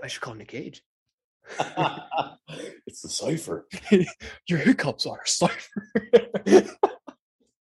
[0.02, 0.82] i should call nick cage
[2.88, 3.68] it's the cipher.
[4.48, 5.82] your hiccups are a cipher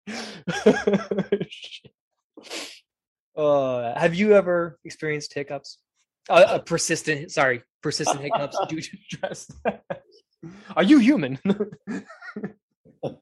[3.37, 5.79] Uh, have you ever experienced hiccups?
[6.29, 9.51] Uh, a persistent, sorry, persistent hiccups due to stress.
[10.76, 11.38] Are you human?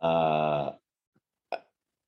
[0.00, 0.72] Uh,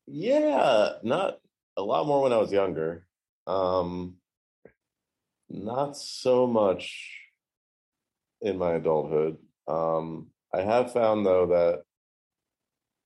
[0.08, 1.38] yeah, not
[1.76, 3.06] a lot more when I was younger.
[3.46, 4.16] Um,
[5.48, 7.20] not so much
[8.40, 9.36] in my adulthood.
[9.68, 11.82] Um, I have found though that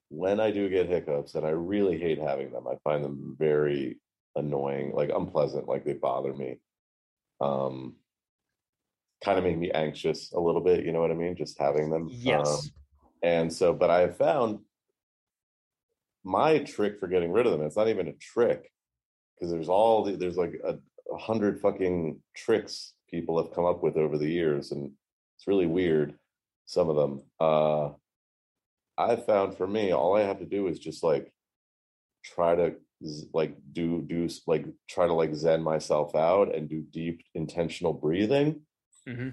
[0.08, 4.00] when I do get hiccups, and I really hate having them, I find them very
[4.36, 6.56] annoying, like unpleasant, like they bother me.
[7.42, 7.96] Um,
[9.24, 10.84] kind of make me anxious a little bit.
[10.84, 11.36] You know what I mean?
[11.36, 12.02] Just having them.
[12.02, 12.70] Um, yes.
[13.22, 14.60] and so, but I have found
[16.24, 18.70] my trick for getting rid of them, it's not even a trick,
[19.34, 20.78] because there's all the, there's like a,
[21.12, 24.92] a hundred fucking tricks people have come up with over the years, and
[25.36, 26.14] it's really weird.
[26.66, 27.22] Some of them.
[27.40, 27.90] Uh,
[28.98, 31.32] I've found for me, all I have to do is just like
[32.24, 32.74] try to
[33.32, 38.60] like do do like try to like zen myself out and do deep intentional breathing
[39.06, 39.30] mm-hmm.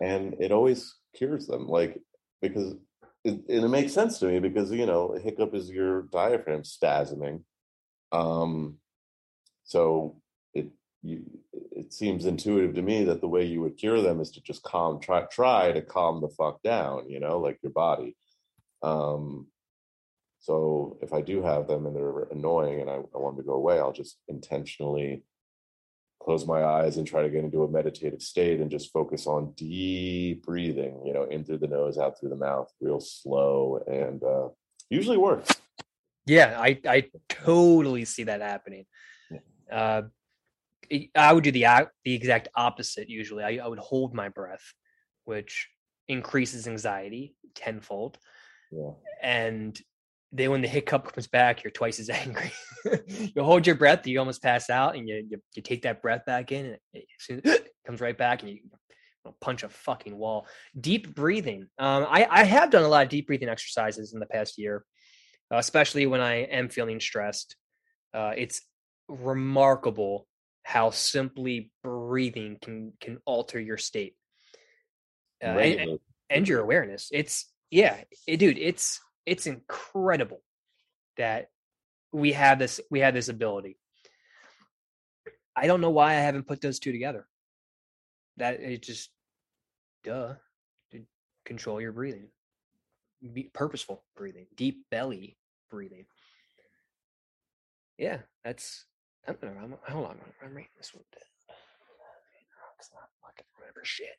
[0.00, 1.98] and it always cures them like
[2.40, 2.74] because
[3.24, 7.42] it, and it makes sense to me because you know hiccup is your diaphragm spasming
[8.12, 8.76] um
[9.64, 10.16] so
[10.52, 10.68] it
[11.02, 11.22] you
[11.72, 14.62] it seems intuitive to me that the way you would cure them is to just
[14.62, 18.16] calm try try to calm the fuck down you know like your body
[18.82, 19.46] um
[20.44, 23.48] so if I do have them and they're annoying and I, I want them to
[23.48, 25.22] go away, I'll just intentionally
[26.24, 29.52] close my eyes and try to get into a meditative state and just focus on
[29.56, 34.22] deep breathing, you know, in through the nose, out through the mouth, real slow, and
[34.24, 34.48] uh,
[34.88, 35.50] usually works.
[36.26, 38.86] Yeah, I I totally see that happening.
[39.70, 40.02] Uh,
[41.14, 41.66] I would do the
[42.04, 43.08] the exact opposite.
[43.08, 44.64] Usually, I, I would hold my breath,
[45.24, 45.68] which
[46.08, 48.18] increases anxiety tenfold.
[48.70, 48.92] Yeah.
[49.22, 49.78] And
[50.34, 52.52] then when the hiccup comes back, you're twice as angry.
[53.06, 56.26] you hold your breath, you almost pass out, and you you, you take that breath
[56.26, 58.58] back in, and it, it comes right back, and you
[59.40, 60.46] punch a fucking wall.
[60.78, 61.68] Deep breathing.
[61.78, 64.84] Um, I I have done a lot of deep breathing exercises in the past year,
[65.50, 67.56] especially when I am feeling stressed.
[68.12, 68.60] Uh, it's
[69.08, 70.26] remarkable
[70.64, 74.16] how simply breathing can can alter your state
[75.42, 77.08] uh, and, and your awareness.
[77.12, 78.58] It's yeah, it, dude.
[78.58, 80.42] It's it's incredible
[81.16, 81.50] that
[82.12, 83.76] we have this we have this ability.
[85.56, 87.26] I don't know why I haven't put those two together.
[88.36, 89.10] That it just
[90.02, 90.34] duh
[91.44, 92.28] control your breathing.
[93.32, 95.36] Be purposeful breathing, deep belly
[95.70, 96.06] breathing.
[97.98, 98.84] Yeah, that's
[99.26, 99.60] I don't know.
[99.62, 101.04] I'm, hold on, I'm reading this one.
[101.12, 104.18] Because I fucking remember shit.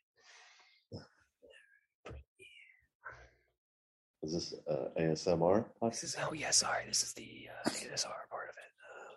[4.25, 5.65] Is this uh, ASMR?
[5.83, 6.83] This is oh yeah, sorry.
[6.87, 8.71] This is the uh, ASMR part of it.
[8.89, 9.15] Um,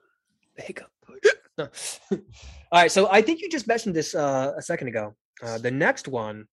[0.54, 0.90] the hiccup.
[2.72, 5.14] All right, so I think you just mentioned this uh, a second ago.
[5.42, 6.44] Uh, the next one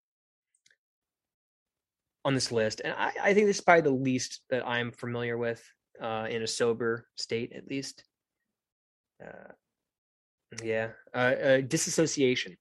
[2.23, 5.37] on this list, and I, I, think this is probably the least that I'm familiar
[5.37, 5.61] with
[6.01, 8.05] uh, in a sober state, at least.
[9.21, 9.51] Uh,
[10.63, 12.55] yeah, uh, uh, disassociation.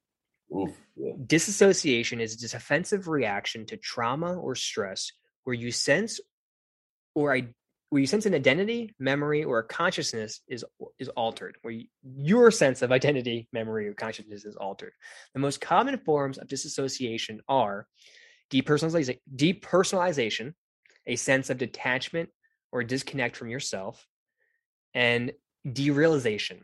[0.55, 1.13] Oof, yeah.
[1.25, 5.13] Disassociation is a defensive reaction to trauma or stress
[5.45, 6.21] where you sense
[7.15, 7.49] or I
[7.91, 10.65] where you sense an identity, memory, or consciousness is
[10.99, 14.93] is altered, where you, your sense of identity, memory, or consciousness is altered.
[15.33, 17.87] The most common forms of disassociation are
[18.53, 20.55] depersonalization, depersonalization,
[21.07, 22.31] a sense of detachment
[22.73, 24.05] or disconnect from yourself,
[24.93, 25.33] and
[25.65, 26.63] derealization,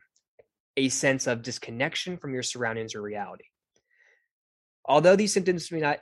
[0.77, 3.45] a sense of disconnection from your surroundings or reality.
[4.85, 5.99] Although these symptoms may not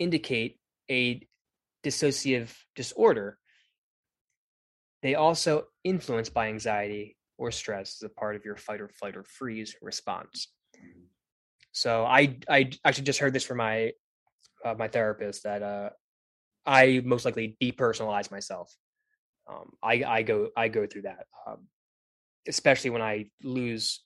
[0.00, 0.58] indicate
[0.90, 1.27] a
[1.88, 3.38] dissociative disorder,
[5.02, 9.16] they also influenced by anxiety or stress as a part of your fight or flight
[9.16, 10.48] or freeze response.
[11.72, 13.92] So I I actually just heard this from my
[14.64, 15.90] uh, my therapist that uh,
[16.66, 18.74] I most likely depersonalize myself.
[19.48, 21.68] Um, I I go I go through that, um,
[22.48, 24.02] especially when I lose.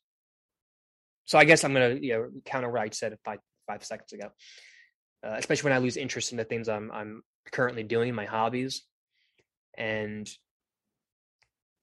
[1.25, 4.29] So I guess I'm gonna you know counter what I said five five seconds ago.
[5.25, 8.83] Uh, especially when I lose interest in the things I'm I'm currently doing, my hobbies,
[9.77, 10.29] and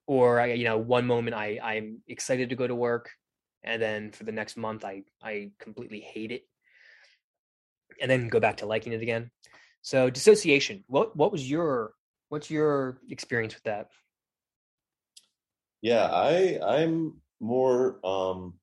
[0.08, 3.12] or I, you know, one moment I I'm excited to go to work,
[3.63, 6.43] and then for the next month I I completely hate it,
[8.02, 9.32] and then go back to liking it again.
[9.82, 10.84] So dissociation.
[10.88, 11.93] What what was your
[12.30, 13.89] what's your experience with that?
[15.82, 18.56] Yeah, I I'm more um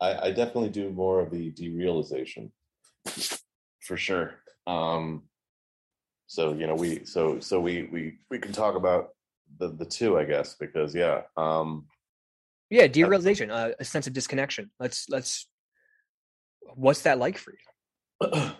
[0.00, 2.50] I, I definitely do more of the derealization
[3.80, 4.34] for sure.
[4.66, 5.22] Um
[6.26, 9.10] so you know we so so we we we can talk about
[9.58, 11.84] the the two i guess because yeah um
[12.70, 14.70] yeah derealization uh, a sense of disconnection.
[14.80, 15.48] Let's let's
[16.74, 18.42] what's that like for you?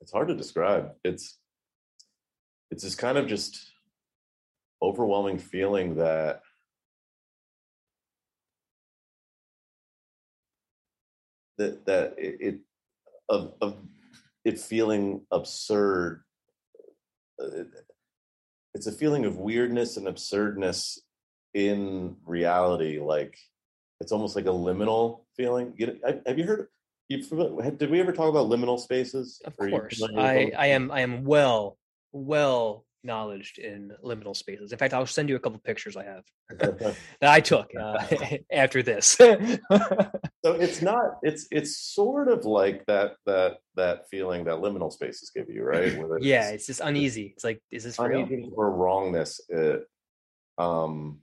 [0.00, 0.92] It's hard to describe.
[1.04, 1.38] It's
[2.70, 3.58] it's this kind of just
[4.80, 6.40] overwhelming feeling that
[11.58, 12.58] that that it, it
[13.28, 13.76] of of
[14.48, 16.24] it feeling absurd.
[17.40, 17.64] Uh,
[18.74, 21.00] it's a feeling of weirdness and absurdness
[21.54, 22.98] in reality.
[22.98, 23.38] Like
[24.00, 25.74] it's almost like a liminal feeling.
[25.76, 26.68] You know, have you heard?
[27.08, 29.40] You did we ever talk about liminal spaces?
[29.44, 31.78] Of course, I I am I am well
[32.12, 34.70] well acknowledged in liminal spaces.
[34.70, 36.24] In fact, I'll send you a couple pictures I have
[36.58, 38.04] that I took uh,
[38.52, 39.06] after this.
[39.16, 39.32] so
[40.44, 45.48] it's not it's it's sort of like that that that feeling that liminal spaces give
[45.48, 45.96] you, right?
[45.96, 47.32] Where yeah, it's just uneasy.
[47.34, 48.28] It's like, is this real?
[48.54, 49.40] or wrongness.
[49.48, 49.84] It,
[50.58, 51.20] um,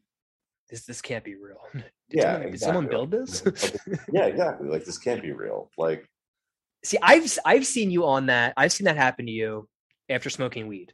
[0.69, 1.61] This this can't be real.
[1.73, 3.43] Did Yeah, someone, did someone build this?
[4.11, 4.69] yeah, exactly.
[4.69, 5.69] Like this can't be real.
[5.77, 6.09] Like
[6.83, 8.53] See, I've I've seen you on that.
[8.57, 9.67] I've seen that happen to you
[10.09, 10.93] after smoking weed.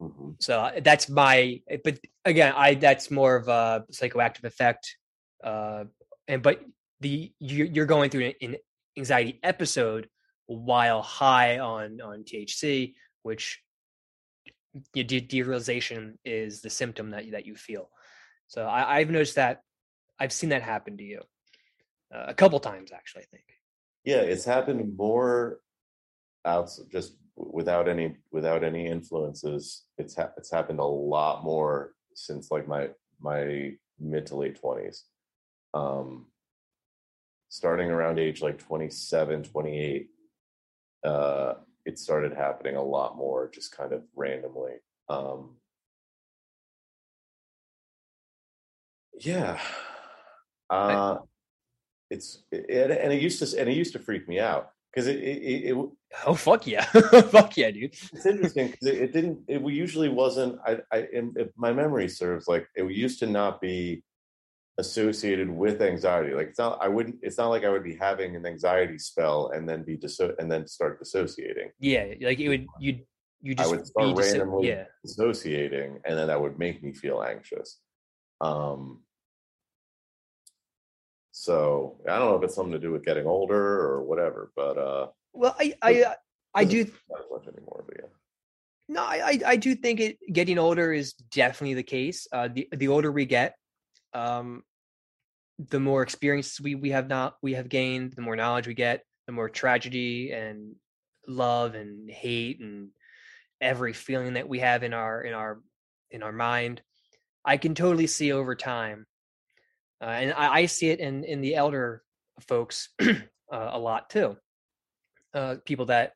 [0.00, 0.36] Mhm.
[0.40, 1.60] So uh, that's my.
[1.84, 4.96] But again, I that's more of a psychoactive effect.
[5.42, 5.84] Uh,
[6.28, 6.60] and but
[7.00, 8.56] the you, you're going through an, an
[8.96, 10.08] anxiety episode
[10.46, 13.60] while high on on THC, which
[14.94, 17.90] your de- derealization is the symptom that you, that you feel.
[18.48, 19.62] So I, I've noticed that
[20.18, 21.20] I've seen that happen to you
[22.14, 23.22] uh, a couple times actually.
[23.22, 23.44] I think.
[24.04, 25.60] yeah, it's happened more
[26.44, 29.84] outs just without any without any influences.
[29.98, 35.04] It's ha- it's happened a lot more since like my my mid to late twenties.
[35.72, 36.26] Um,
[37.48, 40.08] starting around age like 27, 28,
[41.04, 41.54] uh,
[41.86, 44.72] it started happening a lot more, just kind of randomly.
[45.08, 45.56] Um,
[49.20, 49.60] yeah,
[50.70, 51.18] uh,
[52.10, 55.16] it's it, and it used to and it used to freak me out because it,
[55.18, 55.88] it, it,
[56.26, 56.84] Oh fuck yeah,
[57.30, 57.92] fuck yeah, dude.
[58.12, 62.08] it's interesting because it, it didn't it usually wasn't i i in, if my memory
[62.08, 64.04] serves like it used to not be
[64.78, 68.34] associated with anxiety like it's not i wouldn't it's not like i would be having
[68.34, 72.66] an anxiety spell and then be disso- and then start dissociating Yeah, like it would
[72.80, 73.00] you
[73.40, 74.84] you i just would start be disso- randomly yeah.
[75.04, 77.78] dissociating and then that would make me feel anxious
[78.40, 79.00] um
[81.44, 84.78] so i don't know if it's something to do with getting older or whatever but
[84.78, 86.14] uh Well, I I uh,
[86.54, 88.10] I do not much anymore but yeah
[88.86, 92.28] no, I I- I do think it getting older is definitely the case.
[92.30, 93.56] Uh, the the older we get,
[94.12, 94.62] um,
[95.58, 99.02] the more experience we we have not we have gained, the more knowledge we get,
[99.26, 100.76] the more tragedy and
[101.26, 102.90] love and hate and
[103.60, 105.60] every feeling that we have in our in our
[106.10, 106.82] in our mind.
[107.44, 109.06] I can totally see over time,
[110.04, 112.02] uh, and I, I see it in in the elder
[112.40, 113.14] folks uh,
[113.50, 114.36] a lot too.
[115.32, 116.12] Uh, people that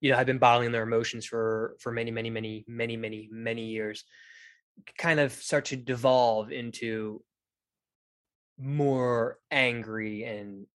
[0.00, 3.64] you know have been bottling their emotions for for many many many many many many
[3.66, 4.04] years
[4.96, 7.22] kind of start to devolve into
[8.60, 10.66] more angry and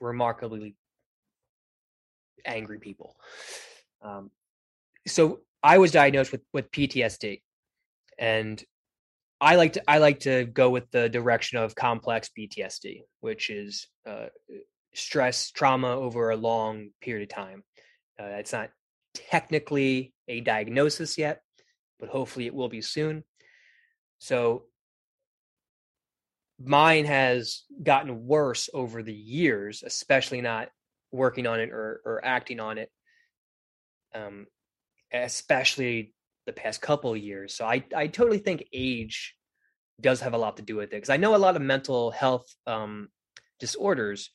[0.00, 0.76] remarkably
[2.44, 3.16] angry people
[4.02, 4.30] um,
[5.06, 7.40] so i was diagnosed with with ptsd
[8.18, 8.64] and
[9.40, 13.88] i like to i like to go with the direction of complex ptsd which is
[14.06, 14.26] uh,
[14.94, 17.62] stress trauma over a long period of time
[18.20, 18.70] uh, it's not
[19.14, 21.42] technically a diagnosis yet,
[21.98, 23.24] but hopefully it will be soon.
[24.18, 24.64] So
[26.62, 30.68] mine has gotten worse over the years, especially not
[31.12, 32.90] working on it or, or acting on it,
[34.14, 34.46] um,
[35.12, 36.12] especially
[36.48, 37.54] the past couple years.
[37.54, 39.36] So I, I totally think age
[40.00, 42.10] does have a lot to do with it because I know a lot of mental
[42.10, 43.08] health um,
[43.60, 44.30] disorders.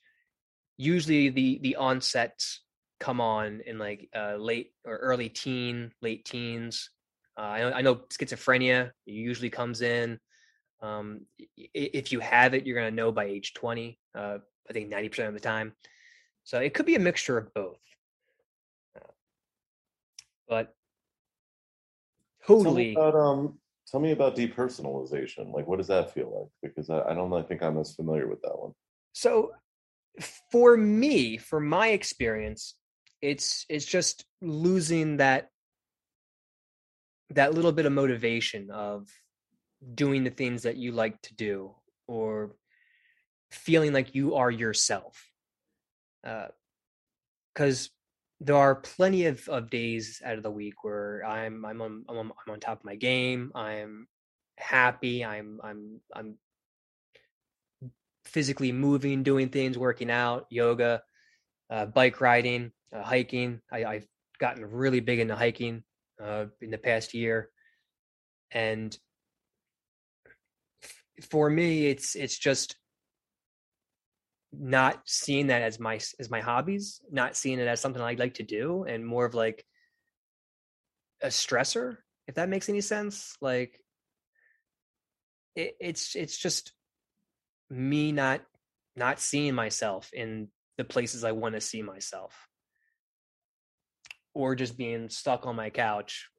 [0.77, 2.61] Usually the the onsets
[2.99, 6.91] come on in like uh, late or early teen, late teens.
[7.37, 10.19] Uh, I, know, I know schizophrenia usually comes in.
[10.81, 11.25] Um,
[11.57, 14.37] if you have it, you're going to know by age 20, uh,
[14.69, 15.73] I think 90% of the time.
[16.43, 17.79] So it could be a mixture of both.
[20.51, 20.63] Uh,
[22.47, 22.91] but Tell me totally.
[22.93, 23.59] about um.
[23.85, 25.53] Tell me about depersonalization.
[25.53, 26.73] Like, what does that feel like?
[26.73, 28.71] Because I, I don't I think I'm as familiar with that one.
[29.11, 29.51] So
[30.51, 32.75] for me, for my experience,
[33.21, 35.49] it's it's just losing that
[37.31, 39.09] that little bit of motivation of
[39.95, 41.73] doing the things that you like to do
[42.07, 42.55] or
[43.51, 45.29] feeling like you are yourself.
[46.25, 46.47] Uh
[47.53, 47.91] because
[48.39, 52.17] there are plenty of, of days out of the week where I'm I'm on, I'm
[52.17, 53.51] on I'm on top of my game.
[53.55, 54.07] I'm
[54.57, 55.23] happy.
[55.23, 56.37] I'm I'm I'm
[58.25, 61.03] physically moving, doing things, working out, yoga,
[61.69, 63.61] uh, bike riding, uh, hiking.
[63.71, 64.07] I, I've
[64.39, 65.83] gotten really big into hiking
[66.21, 67.49] uh, in the past year,
[68.51, 68.97] and
[70.83, 72.75] f- for me, it's it's just
[74.57, 78.35] not seeing that as my as my hobbies, not seeing it as something I'd like
[78.35, 79.65] to do, and more of like
[81.21, 81.97] a stressor,
[82.27, 83.35] if that makes any sense.
[83.41, 83.79] Like
[85.55, 86.73] it, it's it's just
[87.69, 88.41] me not
[88.95, 92.47] not seeing myself in the places I want to see myself.
[94.35, 96.29] Or just being stuck on my couch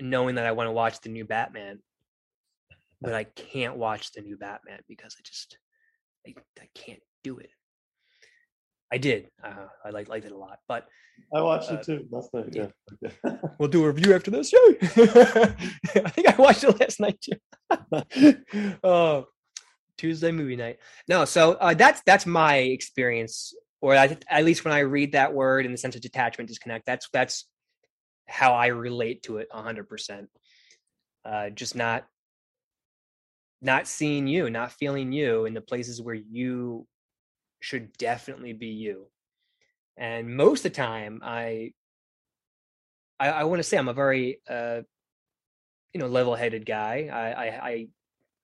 [0.00, 1.78] knowing that I want to watch the new Batman,
[3.00, 5.58] but I can't watch the new Batman because I just
[6.26, 7.50] I, I can't do it.
[8.92, 9.28] I did.
[9.42, 10.86] Uh, I like liked it a lot, but
[11.34, 12.50] I watched Uh, it too last night.
[12.52, 12.68] Yeah.
[13.58, 14.52] we'll do a review after this.
[14.54, 18.78] I think I watched it last night too.
[18.84, 19.26] oh,
[19.98, 20.78] Tuesday movie night.
[21.08, 25.34] No, so uh, that's that's my experience, or I, at least when I read that
[25.34, 26.86] word in the sense of detachment, disconnect.
[26.86, 27.48] That's that's
[28.28, 30.28] how I relate to it hundred percent.
[31.24, 32.06] Uh, just not
[33.60, 36.86] not seeing you, not feeling you in the places where you
[37.60, 39.06] should definitely be you.
[39.96, 41.72] And most of the time, I
[43.18, 44.82] I, I want to say I'm a very uh,
[45.92, 47.08] you know level-headed guy.
[47.12, 47.86] I, I, I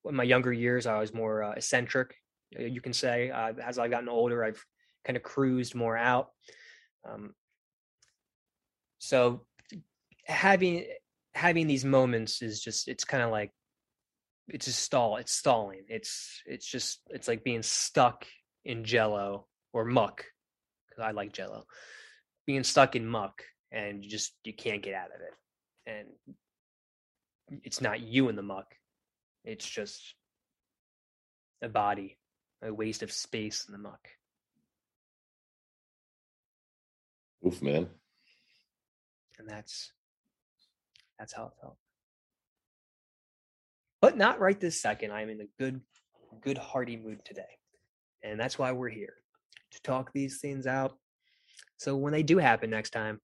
[0.06, 2.14] in my younger years I was more uh, eccentric,
[2.58, 3.30] you can say.
[3.30, 4.64] Uh, as I've gotten older, I've
[5.04, 6.30] kind of cruised more out.
[7.08, 7.34] Um,
[8.98, 9.44] so
[10.24, 10.86] having
[11.34, 13.52] having these moments is just it's kind of like
[14.48, 15.16] it's just stall.
[15.16, 15.82] It's stalling.
[15.88, 18.26] It's it's just it's like being stuck
[18.64, 20.24] in Jello or muck
[20.88, 21.64] because I like Jello.
[22.46, 23.42] Being stuck in muck
[23.72, 25.34] and you just you can't get out of it
[25.86, 26.08] and
[27.64, 28.74] it's not you in the muck
[29.44, 30.14] it's just
[31.62, 32.18] a body
[32.62, 34.08] a waste of space in the muck
[37.44, 37.88] Oof, man.
[39.38, 39.92] and that's
[41.18, 41.76] that's how it felt
[44.00, 45.80] but not right this second i'm in a good
[46.40, 47.42] good hearty mood today
[48.22, 49.14] and that's why we're here
[49.72, 50.96] to talk these things out.
[51.78, 53.20] So when they do happen next time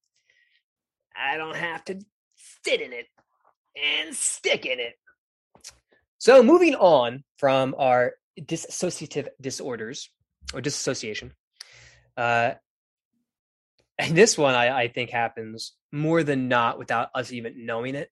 [1.19, 1.99] i don't have to
[2.65, 3.07] sit in it
[3.77, 4.95] and stick in it.
[6.19, 10.11] So moving on from our dissociative disorders
[10.55, 11.33] or disassociation
[12.17, 12.53] uh
[13.99, 18.11] and this one I, I think happens more than not without us even knowing it.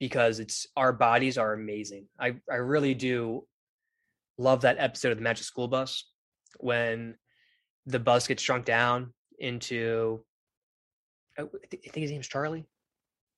[0.00, 2.08] Because it's our bodies are amazing.
[2.18, 3.46] I, I really do
[4.42, 6.04] love that episode of the Magic School Bus
[6.58, 7.16] when
[7.86, 10.24] the bus gets shrunk down into
[11.38, 12.66] I think his name's Charlie.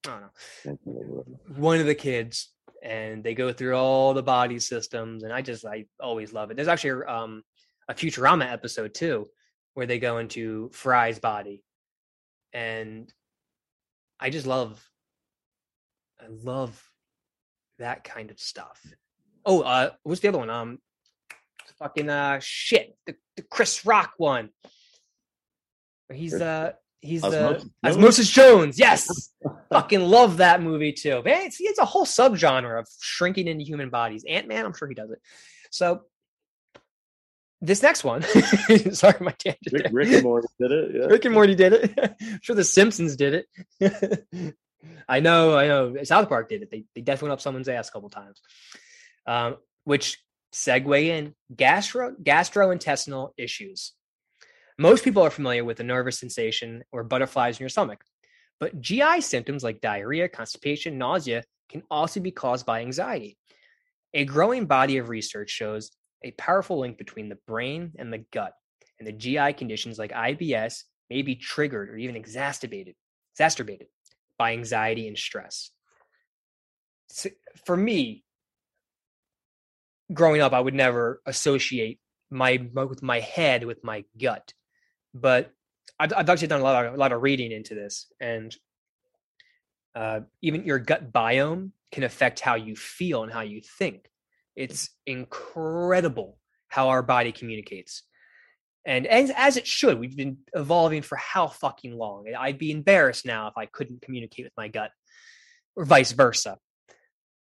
[0.07, 0.21] I
[0.65, 1.25] don't know.
[1.57, 2.51] One of the kids
[2.83, 6.57] and they go through all the body systems and I just I always love it.
[6.57, 7.43] There's actually um
[7.89, 9.27] a Futurama episode too
[9.75, 11.65] where they go into Fry's body.
[12.53, 13.13] And
[14.21, 14.83] I just love
[16.21, 16.83] I love
[17.79, 18.81] that kind of stuff.
[19.47, 20.51] Oh, uh what's the other one?
[20.51, 20.79] Um
[21.79, 22.97] fucking uh shit.
[23.07, 24.51] The, the Chris Rock one.
[26.13, 27.73] He's Chris- uh he's the Osmosis Jones?
[27.85, 28.79] Osmosis Jones.
[28.79, 29.31] Yes.
[29.71, 31.23] fucking love that movie too.
[31.23, 34.25] Man, it's, it's a whole subgenre of shrinking into human bodies.
[34.29, 35.21] Ant-Man, I'm sure he does it.
[35.71, 36.03] So
[37.61, 38.23] this next one,
[38.93, 39.73] sorry, my tangent.
[39.73, 39.89] Rick.
[39.91, 40.91] Rick and Morty did it.
[40.95, 41.07] Yeah.
[41.07, 41.95] Rick and Morty did it.
[42.23, 43.47] I'm sure the Simpsons did
[43.81, 44.55] it.
[45.09, 45.97] I know, I know.
[46.05, 46.71] South Park did it.
[46.71, 48.41] They they definitely went up someone's ass a couple times.
[49.27, 50.23] Um, which
[50.55, 53.93] segue in gastro gastrointestinal issues.
[54.79, 58.05] Most people are familiar with the nervous sensation or butterflies in your stomach,
[58.61, 63.37] but GI symptoms like diarrhea, constipation, nausea can also be caused by anxiety.
[64.15, 65.91] A growing body of research shows
[66.23, 68.53] a powerful link between the brain and the gut,
[68.99, 72.95] and the GI conditions like IBS may be triggered or even exacerbated,
[73.35, 73.89] exacerbated
[74.39, 75.71] by anxiety and stress.
[77.11, 77.31] So
[77.67, 78.25] for me,
[80.13, 82.01] growing up, I would never associate
[82.31, 84.53] my with my head with my gut,
[85.13, 85.53] but
[85.99, 88.55] I've, I've actually done a lot of a lot of reading into this, and
[89.95, 94.11] uh, even your gut biome can affect how you feel and how you think.
[94.57, 96.39] It's incredible
[96.69, 98.03] how our body communicates.
[98.87, 102.27] And as, as it should, we've been evolving for how fucking long?
[102.37, 104.91] I'd be embarrassed now if I couldn't communicate with my gut,
[105.77, 106.59] or vice versa.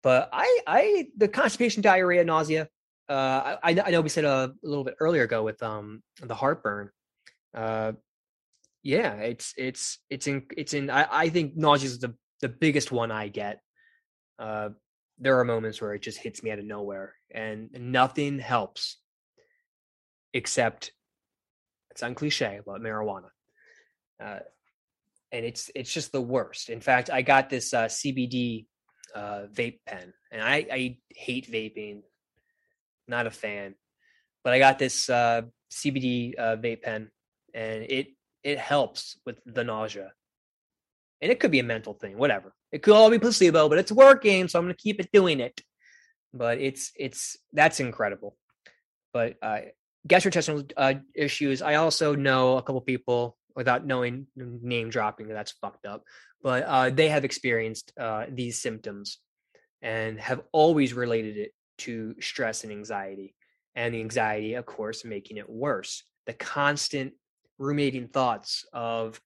[0.03, 2.68] But I, I, the constipation, diarrhea, nausea.
[3.09, 6.34] Uh, I, I know we said a, a little bit earlier ago with um the
[6.34, 6.90] heartburn.
[7.55, 7.92] Uh,
[8.82, 10.90] yeah, it's it's it's in it's in.
[10.90, 13.61] I, I think nausea is the the biggest one I get.
[14.38, 14.70] Uh,
[15.18, 18.99] there are moments where it just hits me out of nowhere, and nothing helps
[20.32, 20.92] except
[21.90, 23.30] it's on cliche about marijuana.
[24.22, 24.40] Uh,
[25.32, 26.70] and it's it's just the worst.
[26.70, 28.66] In fact, I got this uh, CBD
[29.14, 32.02] uh, vape pen, and I, I hate vaping,
[33.06, 33.74] not a fan.
[34.44, 37.11] But I got this uh, CBD uh, vape pen,
[37.54, 38.09] and it
[38.42, 40.12] it helps with the nausea.
[41.20, 42.54] And it could be a mental thing, whatever.
[42.70, 45.61] It could all be placebo, but it's working, so I'm to keep it doing it.
[46.32, 48.36] But it's it's that's incredible.
[49.12, 49.61] But uh,
[50.06, 51.62] gastrointestinal uh, issues.
[51.62, 56.02] I also know a couple people without knowing name dropping that's fucked up
[56.42, 59.18] but uh, they have experienced uh, these symptoms
[59.82, 63.34] and have always related it to stress and anxiety
[63.74, 66.04] and the anxiety of course making it worse.
[66.26, 67.14] The constant
[67.59, 69.20] ruminating thoughts of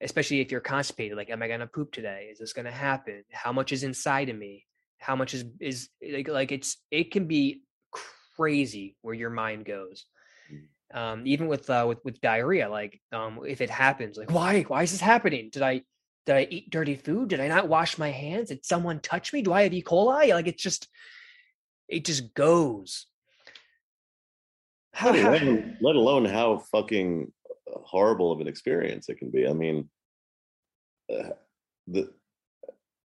[0.00, 2.28] especially if you're constipated like am i going to poop today?
[2.30, 3.24] Is this going to happen?
[3.30, 4.66] How much is inside of me?
[4.98, 7.62] How much is is like like it's it can be
[8.36, 10.06] crazy where your mind goes.
[10.94, 14.62] Um even with uh with with diarrhea like um if it happens like why?
[14.62, 15.50] Why is this happening?
[15.50, 15.82] Did i
[16.26, 17.28] did i eat dirty food?
[17.28, 18.48] Did i not wash my hands?
[18.48, 19.42] Did someone touch me?
[19.42, 19.82] Do i have e.
[19.82, 20.30] coli?
[20.30, 20.88] Like it's just
[21.88, 23.06] it just goes.
[24.94, 27.32] How, let, alone, let alone how fucking
[27.68, 29.46] horrible of an experience it can be.
[29.46, 29.88] I mean,
[31.12, 31.30] uh,
[31.86, 32.12] the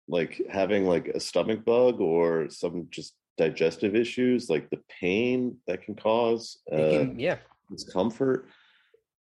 [0.08, 5.84] like having like a stomach bug or some just digestive issues, like the pain that
[5.84, 7.38] can cause uh, can- yeah
[7.72, 8.48] discomfort.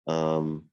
[0.08, 0.66] Um,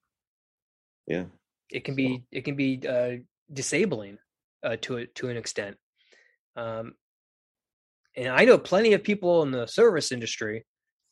[1.07, 1.25] yeah,
[1.71, 3.17] it can be it can be uh,
[3.53, 4.19] disabling
[4.63, 5.77] uh, to a, to an extent.
[6.57, 6.95] Um,
[8.17, 10.65] and I know plenty of people in the service industry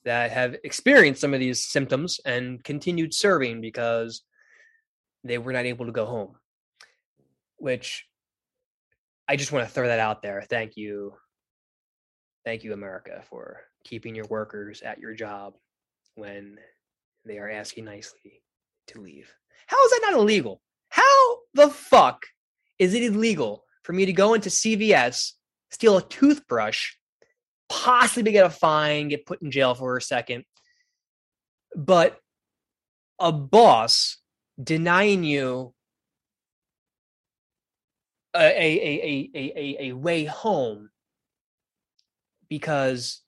[0.04, 4.22] that have experienced some of these symptoms and continued serving because
[5.24, 6.36] they were not able to go home.
[7.58, 8.04] Which
[9.28, 10.44] I just want to throw that out there.
[10.48, 11.14] Thank you,
[12.44, 15.54] thank you, America, for keeping your workers at your job
[16.14, 16.58] when
[17.24, 18.42] they are asking nicely
[18.88, 19.32] to leave.
[19.66, 20.60] How is that not illegal?
[20.88, 22.26] How the fuck
[22.78, 25.32] is it illegal for me to go into CVS,
[25.70, 26.92] steal a toothbrush,
[27.68, 30.44] possibly get a fine, get put in jail for a second,
[31.74, 32.18] but
[33.18, 34.18] a boss
[34.62, 35.72] denying you
[38.34, 40.90] a a a a a, a way home
[42.48, 43.22] because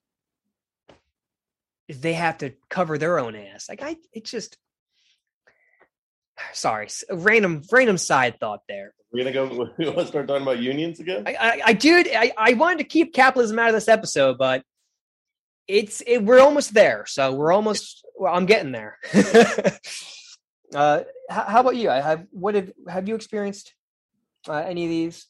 [1.87, 3.69] they have to cover their own ass.
[3.69, 4.57] Like I, it just
[6.53, 8.93] sorry, random random side thought there.
[9.11, 9.69] we're gonna go.
[9.77, 11.23] We want to start talking about unions again.
[11.25, 14.63] I I, I did I, I wanted to keep capitalism out of this episode, but
[15.67, 17.05] it's it, we're almost there.
[17.07, 18.97] So we're almost well, I'm getting there.
[20.75, 21.89] uh, how, how about you?
[21.89, 23.73] I have what have have you experienced
[24.47, 25.27] uh, any of these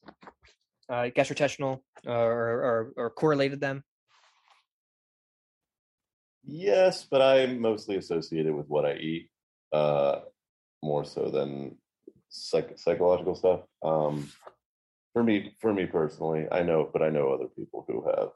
[0.90, 3.84] uh, gastrointestinal or, or or correlated them?
[6.48, 9.30] Yes, but I'm mostly associated with what I eat,
[9.72, 10.20] uh,
[10.84, 11.78] more so than
[12.30, 13.62] psych- psychological stuff.
[13.84, 14.30] Um,
[15.14, 18.30] for me, for me personally, I know, but I know other people who have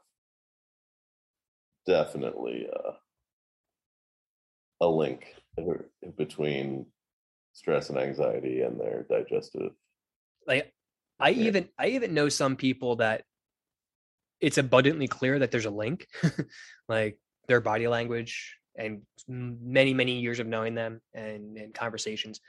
[1.86, 2.92] definitely uh,
[4.80, 5.34] a link
[6.16, 6.86] between
[7.52, 9.72] stress and anxiety and their digestive.
[10.46, 10.72] like
[11.18, 11.48] i Yeah.
[11.48, 13.24] even i even know some people that
[14.40, 16.06] it's abundantly clear that there's a link
[16.88, 17.18] like
[17.50, 22.40] their body language and many many years of knowing them and, and conversations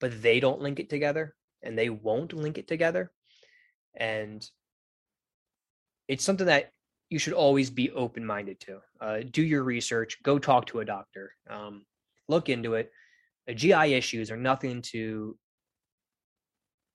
[0.00, 3.10] but they don't link it together and they won't link it together
[3.96, 4.48] and
[6.08, 6.70] it's something that
[7.10, 11.32] you should always be open-minded to uh, do your research go talk to a doctor
[11.50, 11.84] um,
[12.28, 12.90] look into it
[13.46, 15.36] the gi issues are nothing to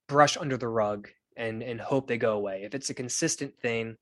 [0.08, 1.08] brush under the rug
[1.38, 2.64] and and hope they go away.
[2.64, 3.96] If it's a consistent thing,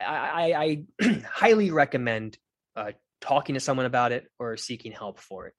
[0.00, 2.38] I I, highly recommend
[2.76, 5.54] uh, talking to someone about it or seeking help for it.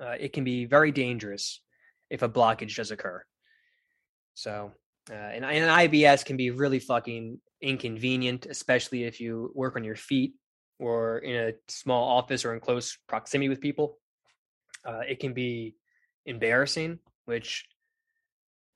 [0.00, 1.60] Uh, it can be very dangerous
[2.08, 3.22] if a blockage does occur.
[4.34, 4.72] So,
[5.10, 9.96] uh, and, and IBS can be really fucking inconvenient, especially if you work on your
[9.96, 10.34] feet
[10.78, 13.98] or in a small office or in close proximity with people.
[14.84, 15.74] Uh, it can be
[16.24, 17.66] embarrassing, which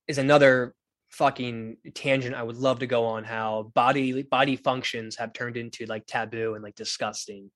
[0.07, 0.75] is another
[1.15, 5.87] fucking tangent I would love to go on how body body functions have turned into
[5.87, 7.51] like taboo and like disgusting.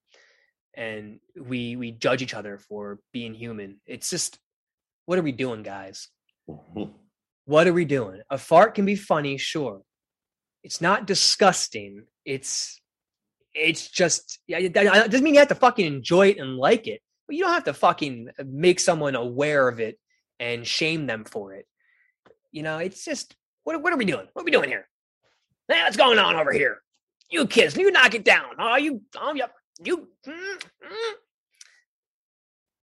[0.74, 3.80] And we we judge each other for being human.
[3.86, 4.38] It's just
[5.06, 6.08] what are we doing guys?
[7.44, 8.20] What are we doing?
[8.28, 9.80] A fart can be funny sure.
[10.62, 12.04] It's not disgusting.
[12.26, 12.78] It's
[13.54, 16.86] it's just yeah, it it doesn't mean you have to fucking enjoy it and like
[16.86, 19.98] it but you don't have to fucking make someone aware of it
[20.40, 21.66] and shame them for it.
[22.50, 23.36] You know, it's just
[23.68, 24.26] what what are we doing?
[24.32, 24.88] What are we doing here?
[25.68, 26.78] Hey, what's going on over here?
[27.30, 28.54] You kids, you knock it down.
[28.58, 29.52] Oh, you, oh, yep,
[29.84, 30.08] you.
[30.26, 31.12] mm, mm.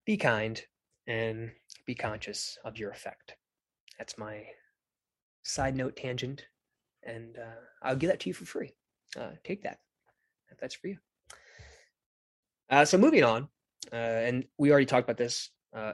[0.06, 0.58] Be kind
[1.06, 1.50] and
[1.84, 3.36] be conscious of your effect.
[3.98, 4.46] That's my
[5.42, 6.46] side note tangent,
[7.02, 8.72] and uh, I'll give that to you for free.
[9.14, 9.80] Uh, take that
[10.50, 10.96] if that's for you.
[12.70, 13.46] Uh, so moving on,
[13.92, 15.50] uh, and we already talked about this.
[15.74, 15.92] Uh,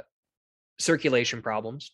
[0.78, 1.90] circulation problems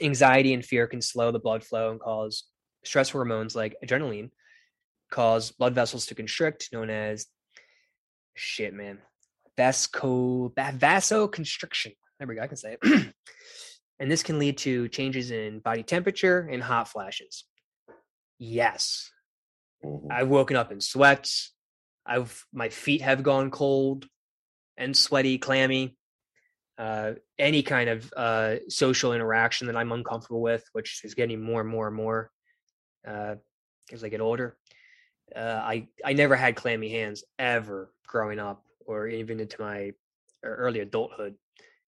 [0.00, 2.44] anxiety and fear can slow the blood flow and cause
[2.84, 4.30] stress hormones like adrenaline
[5.10, 7.26] cause blood vessels to constrict known as
[8.34, 8.98] shit man
[9.56, 12.42] vasco vasoconstriction there we go.
[12.42, 13.14] I can say it.
[13.98, 17.44] and this can lead to changes in body temperature and hot flashes.
[18.38, 19.10] Yes,
[19.84, 20.10] Mhm.
[20.10, 21.52] I've woken up in sweats.
[22.06, 24.06] I've my feet have gone cold
[24.76, 25.96] and sweaty, clammy.
[26.76, 31.60] Uh, any kind of uh, social interaction that I'm uncomfortable with, which is getting more
[31.60, 32.32] and more and more
[33.06, 33.36] uh,
[33.92, 34.56] as I get older.
[35.34, 39.92] Uh, I I never had clammy hands ever growing up, or even into my
[40.42, 41.36] early adulthood,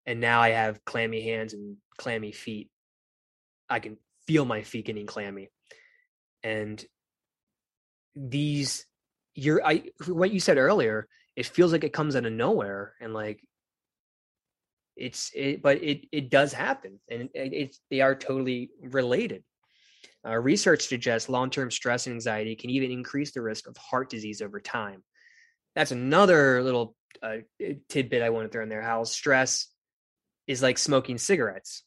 [0.06, 2.70] and now I have clammy hands and clammy feet.
[3.68, 5.50] I can feel my feet getting clammy,
[6.42, 6.84] and
[8.14, 8.86] these
[9.34, 11.08] you're I what you said earlier.
[11.34, 13.40] It feels like it comes out of nowhere, and like
[14.96, 19.44] it's it, but it it does happen, and it, they are totally related.
[20.26, 24.42] Uh, research suggests long-term stress and anxiety can even increase the risk of heart disease
[24.42, 25.04] over time.
[25.76, 27.38] That's another little uh,
[27.88, 28.82] tidbit I want to throw in there.
[28.82, 29.68] How stress
[30.46, 31.84] is like smoking cigarettes.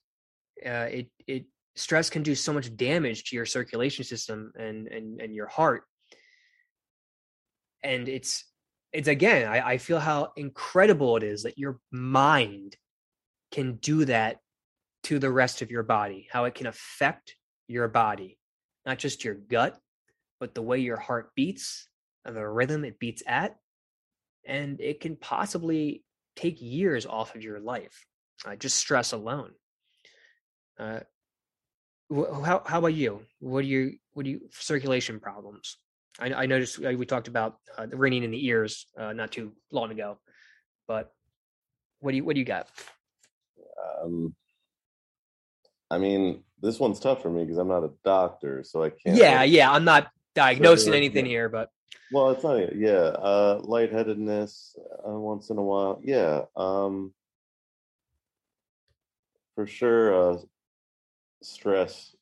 [0.66, 1.45] Uh, it it
[1.76, 5.84] stress can do so much damage to your circulation system and and and your heart.
[7.84, 8.45] And it's
[8.93, 12.76] it's again, I, I feel how incredible it is that your mind
[13.52, 14.39] can do that
[15.04, 17.36] to the rest of your body, how it can affect
[17.68, 18.38] your body,
[18.86, 19.80] not just your gut,
[20.39, 21.88] but the way your heart beats,
[22.26, 23.56] and the rhythm it beats at.
[24.45, 26.04] And it can possibly
[26.36, 28.06] take years off of your life,
[28.45, 29.52] uh, just stress alone.
[30.80, 31.02] Uh,
[32.14, 33.22] wh- how how about you?
[33.39, 35.78] What do you what do you circulation problems?
[36.20, 39.32] I, I noticed uh, we talked about uh, the ringing in the ears uh, not
[39.32, 40.20] too long ago,
[40.88, 41.12] but
[42.00, 42.68] what do you what do you got?
[44.04, 44.36] Um,
[45.92, 49.18] I mean, this one's tough for me because I'm not a doctor, so I can't.
[49.18, 49.72] Yeah, like- yeah.
[49.72, 51.32] I'm not diagnosing anything yeah.
[51.32, 51.72] here, but
[52.12, 52.76] Well, it's not.
[52.76, 54.76] Yeah, uh, lightheadedness
[55.08, 56.00] uh, once in a while.
[56.04, 57.14] Yeah, um,
[59.56, 60.34] for sure.
[60.34, 60.38] Uh,
[61.42, 62.16] stress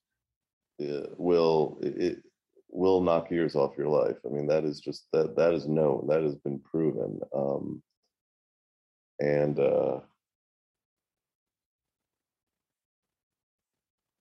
[0.79, 2.23] uh, will it, it
[2.69, 4.17] will knock years off your life.
[4.25, 6.07] I mean, that is just that that is known.
[6.07, 7.19] That has been proven.
[7.35, 7.81] Um,
[9.19, 9.99] and uh,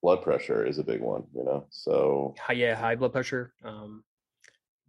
[0.07, 1.25] blood pressure is a big one.
[1.35, 3.53] You know, so high, yeah, high blood pressure.
[3.65, 4.05] Um,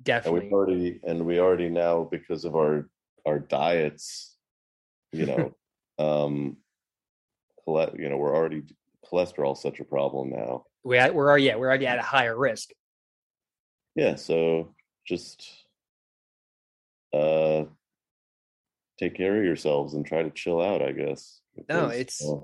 [0.07, 2.87] and we've already and we already now because of our
[3.25, 4.37] our diets
[5.11, 5.55] you know
[5.97, 6.55] um
[7.67, 8.61] you know we're already
[9.11, 12.37] cholesterol such a problem now we at, we're already yeah, we're already at a higher
[12.37, 12.69] risk.
[13.95, 15.49] yeah so just
[17.13, 17.63] uh
[18.99, 22.35] take care of yourselves and try to chill out i guess No, it's- uh,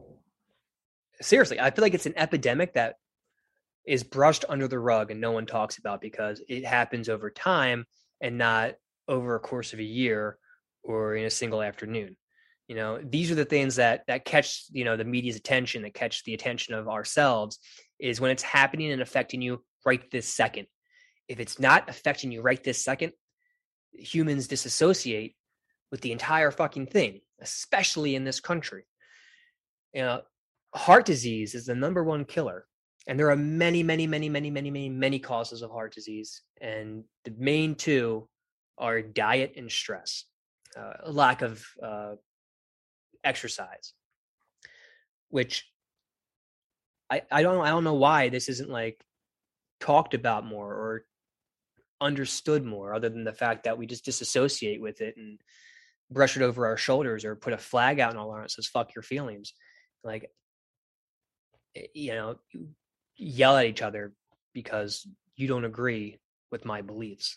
[1.24, 2.96] Seriously, I feel like it's an epidemic that
[3.86, 7.86] is brushed under the rug and no one talks about because it happens over time
[8.22, 8.76] and not
[9.08, 10.38] over a course of a year
[10.84, 12.16] or in a single afternoon.
[12.68, 15.94] You know, these are the things that that catch you know the media's attention, that
[15.94, 17.60] catch the attention of ourselves,
[18.00, 20.68] is when it's happening and affecting you right this second.
[21.28, 23.12] If it's not affecting you right this second,
[23.92, 25.36] humans disassociate
[25.92, 28.86] with the entire fucking thing, especially in this country.
[29.94, 30.22] You know,
[30.76, 32.66] heart disease is the number one killer.
[33.08, 36.42] And there are many, many, many, many, many, many, many causes of heart disease.
[36.62, 38.28] And the main two
[38.78, 40.26] are diet and stress,
[40.78, 42.14] uh, lack of uh,
[43.24, 43.94] exercise,
[45.30, 45.68] which
[47.10, 49.04] I, I don't I don't know why this isn't like
[49.80, 51.06] talked about more or
[52.02, 55.40] understood more, other than the fact that we just disassociate with it and
[56.10, 58.68] brush it over our shoulders or put a flag out in all our that says
[58.68, 59.54] "fuck your feelings."
[60.04, 60.30] Like,
[61.76, 62.70] Eh, you know, you
[63.16, 64.14] yell at each other
[64.54, 66.20] because you don't agree
[66.52, 67.36] with my beliefs.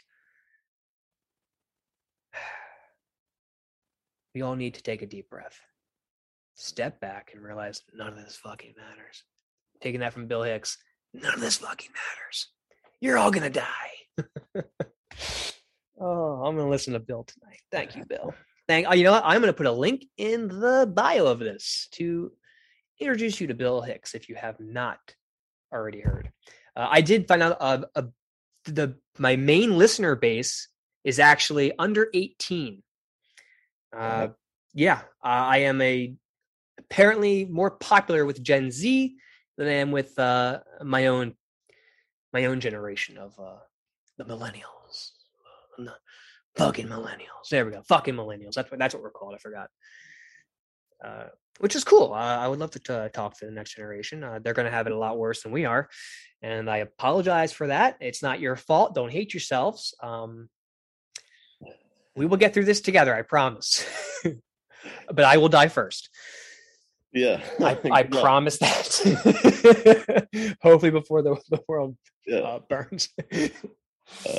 [4.34, 5.59] We all need to take a deep breath,
[6.57, 9.24] step back, and realize none of this fucking matters.
[9.80, 10.76] Taking that from Bill Hicks,
[11.14, 12.51] none of this fucking matters.
[13.01, 13.64] You're all gonna die.
[15.99, 17.61] oh, I'm gonna listen to Bill tonight.
[17.72, 18.34] Thank you, Bill.
[18.68, 18.95] Thank.
[18.95, 19.24] You know what?
[19.24, 22.30] I'm gonna put a link in the bio of this to
[23.01, 24.99] introduce you to Bill Hicks if you have not
[25.72, 26.30] already heard.
[26.74, 28.03] Uh, I did find out uh, uh,
[28.64, 30.68] the my main listener base
[31.05, 32.82] is actually under 18.
[33.97, 34.28] Uh,
[34.74, 36.14] yeah, I am a
[36.78, 39.16] apparently more popular with Gen Z
[39.57, 41.34] than I am with uh, my own
[42.32, 43.57] my own generation of uh,
[44.18, 45.12] the millennials.
[45.78, 45.94] The
[46.57, 47.49] fucking millennials.
[47.51, 47.82] There we go.
[47.88, 48.55] Fucking millennials.
[48.55, 49.34] That's what that's what we're called.
[49.34, 49.70] I forgot.
[51.03, 51.24] Uh,
[51.59, 52.13] which is cool.
[52.13, 54.23] Uh, I would love to t- talk to the next generation.
[54.25, 55.89] Uh, they're going to have it a lot worse than we are,
[56.43, 57.97] and I apologize for that.
[58.01, 58.95] It's not your fault.
[58.95, 59.95] Don't hate yourselves.
[60.03, 60.49] Um,
[62.15, 63.15] we will get through this together.
[63.15, 63.85] I promise.
[65.13, 66.09] but I will die first.
[67.13, 67.43] Yeah.
[67.61, 70.57] I, I promise that.
[70.63, 71.97] Hopefully, before the the world
[72.27, 72.39] Yeah.
[72.39, 73.09] uh, burns.
[73.33, 74.39] Uh,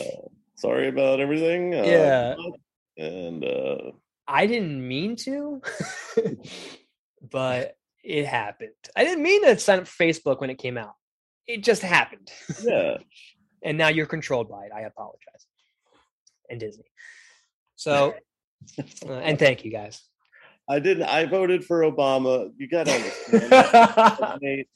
[0.56, 1.74] sorry about everything.
[1.76, 2.36] Uh, Yeah.
[2.98, 3.92] And uh,
[4.28, 5.62] I didn't mean to,
[7.22, 8.72] but it happened.
[8.96, 10.96] I didn't mean to sign up for Facebook when it came out.
[11.48, 12.30] It just happened.
[12.62, 12.98] yeah.
[13.64, 14.72] and now you're controlled by it.
[14.76, 15.46] I apologize.
[16.50, 16.86] And Disney.
[17.76, 18.16] So,
[18.80, 20.02] uh, and thank you guys.
[20.70, 21.04] I didn't.
[21.04, 22.52] I voted for Obama.
[22.58, 24.42] You got to understand.
[24.42, 24.68] It,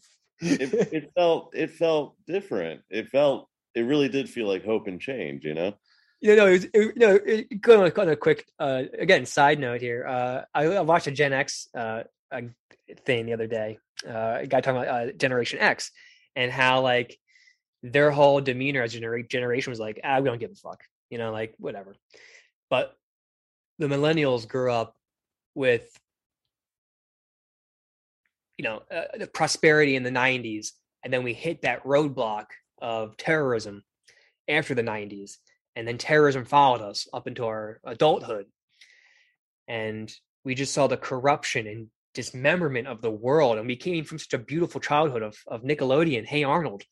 [0.42, 2.82] it felt it felt different.
[2.89, 5.44] It felt it really did feel like hope and change.
[5.44, 5.74] You know.
[6.22, 9.60] you know, it, was- it, you know, it, going on a quick, uh, again, side
[9.60, 10.06] note here.
[10.08, 12.41] Uh, I, I watched a Gen X uh, uh,
[13.05, 13.77] thing the other day.
[14.07, 15.91] Uh, a guy talking about uh, Generation X
[16.36, 17.17] and how like
[17.84, 20.84] their whole demeanor as a genera- generation was like, ah, we don't give a fuck,
[21.09, 21.95] you know, like whatever.
[22.69, 22.95] But
[23.79, 24.95] the millennials grew up
[25.55, 25.89] with,
[28.57, 30.69] you know, uh, the prosperity in the '90s,
[31.03, 32.45] and then we hit that roadblock
[32.82, 33.84] of terrorism
[34.47, 35.38] after the '90s
[35.75, 38.45] and then terrorism followed us up into our adulthood
[39.67, 40.13] and
[40.43, 44.34] we just saw the corruption and dismemberment of the world and we came from such
[44.34, 46.84] a beautiful childhood of, of nickelodeon hey arnold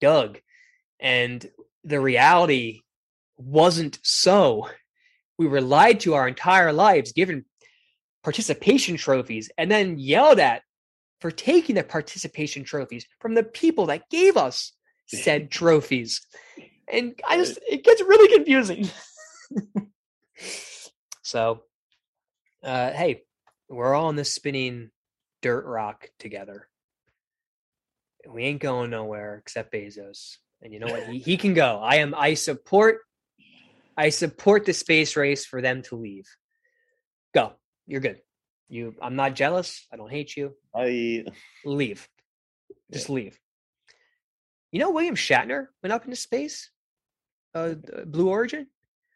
[0.00, 0.38] doug
[1.00, 1.48] and
[1.84, 2.82] the reality
[3.36, 4.68] wasn't so.
[5.38, 7.44] We were lied to our entire lives given
[8.24, 10.62] participation trophies and then yelled at
[11.20, 14.72] for taking the participation trophies from the people that gave us
[15.06, 16.20] said trophies.
[16.92, 18.88] And I just it gets really confusing.
[21.22, 21.62] so,
[22.62, 23.22] uh, hey,
[23.68, 24.90] we're all on this spinning
[25.42, 26.68] dirt rock together.
[28.26, 31.04] We ain't going nowhere except Bezos, and you know what?
[31.04, 31.80] He, he can go.
[31.82, 32.14] I am.
[32.14, 33.00] I support.
[33.96, 36.26] I support the space race for them to leave.
[37.34, 37.52] Go.
[37.86, 38.20] You're good.
[38.68, 38.94] You.
[39.00, 39.86] I'm not jealous.
[39.92, 40.54] I don't hate you.
[40.74, 41.24] I
[41.64, 42.08] Leave.
[42.92, 43.38] Just leave.
[44.72, 46.70] You know, William Shatner went up into space.
[47.54, 48.66] Uh, Blue Origin.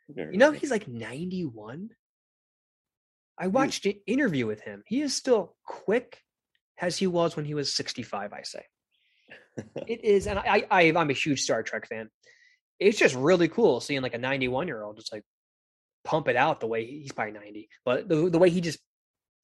[0.09, 1.91] You know, he's like 91.
[3.39, 4.83] I watched an interview with him.
[4.87, 6.21] He is still quick
[6.81, 8.65] as he was when he was 65, I say.
[9.87, 12.11] it is, and I, I, I'm a huge Star Trek fan.
[12.79, 15.23] It's just really cool seeing like a 91 year old just like
[16.05, 18.79] pump it out the way he- he's probably 90, but the, the way he just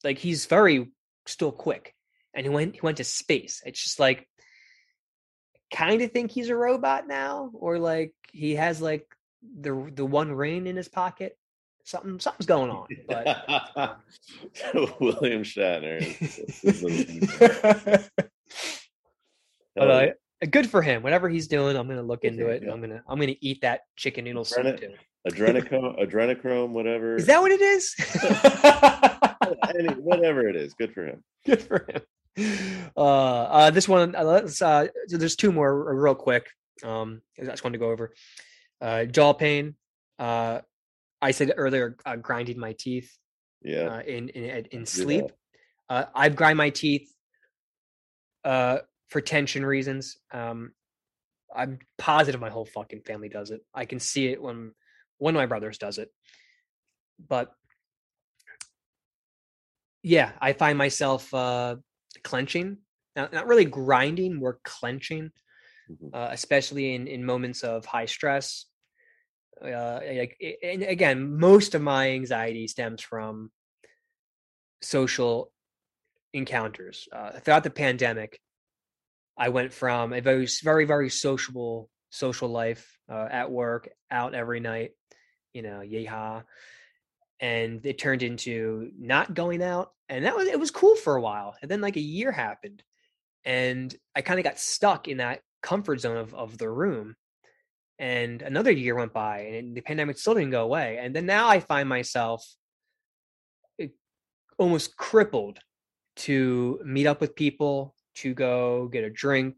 [0.03, 0.91] like he's very
[1.25, 1.93] still quick,
[2.33, 3.61] and he went he went to space.
[3.65, 4.27] It's just like
[5.73, 9.05] kind of think he's a robot now, or like he has like
[9.41, 11.37] the the one ring in his pocket.
[11.89, 13.25] Something something's going on, but
[14.99, 15.97] William Shatner.
[15.99, 18.09] is- is the-
[19.75, 20.07] but uh,
[20.51, 21.01] good for him.
[21.01, 22.61] Whatever he's doing, I'm gonna look into it.
[22.63, 22.71] yeah.
[22.71, 24.93] I'm gonna I'm gonna eat that chicken noodle soup too.
[25.27, 27.15] adrenochrome, adrenochrome, whatever.
[27.15, 27.95] Is that what it is?
[29.97, 30.75] Whatever it is?
[30.75, 31.23] Good for him.
[31.43, 32.01] good for him.
[32.95, 34.61] Uh, uh, this one, uh, let's.
[34.61, 36.47] Uh, so there's two more real quick.
[36.83, 38.13] Um, I just wanted to go over.
[38.79, 39.73] Uh, jaw pain.
[40.19, 40.59] Uh,
[41.21, 43.15] I said earlier, uh, grinding my teeth.
[43.61, 43.87] Yeah.
[43.95, 45.25] uh, in in in- sleep.
[45.89, 47.11] Uh, I've grind my teeth
[48.45, 48.77] uh,
[49.09, 50.17] for tension reasons.
[50.31, 50.71] Um,
[51.53, 53.61] I'm positive my whole fucking family does it.
[53.73, 54.73] I can see it when
[55.17, 56.09] one of my brothers does it.
[57.27, 57.51] But
[60.03, 61.77] yeah, I find myself uh,
[62.23, 62.77] clenching,
[63.15, 65.31] not, not really grinding, more clenching,
[65.89, 66.13] Mhm.
[66.13, 68.68] uh, especially in in moments of high stress.
[69.63, 73.51] Uh, like, and again, most of my anxiety stems from
[74.81, 75.51] social
[76.33, 77.07] encounters.
[77.11, 78.39] Uh, throughout the pandemic,
[79.37, 84.59] I went from a very, very, very sociable social life uh, at work, out every
[84.59, 84.91] night,
[85.53, 86.43] you know, yeehaw,
[87.39, 91.21] and it turned into not going out, and that was it was cool for a
[91.21, 92.83] while, and then like a year happened,
[93.45, 97.15] and I kind of got stuck in that comfort zone of of the room.
[97.99, 100.99] And another year went by, and the pandemic still didn't go away.
[101.01, 102.47] And then now I find myself
[103.79, 103.87] eh,
[104.57, 105.59] almost crippled
[106.17, 109.55] to meet up with people, to go get a drink,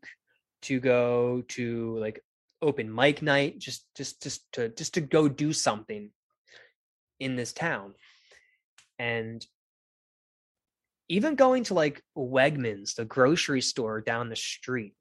[0.63, 2.23] to go to like
[2.63, 6.09] open mic night, just just just to just to go do something
[7.19, 7.93] in this town.
[8.97, 9.45] And
[11.09, 14.95] even going to like Wegmans, the grocery store down the street.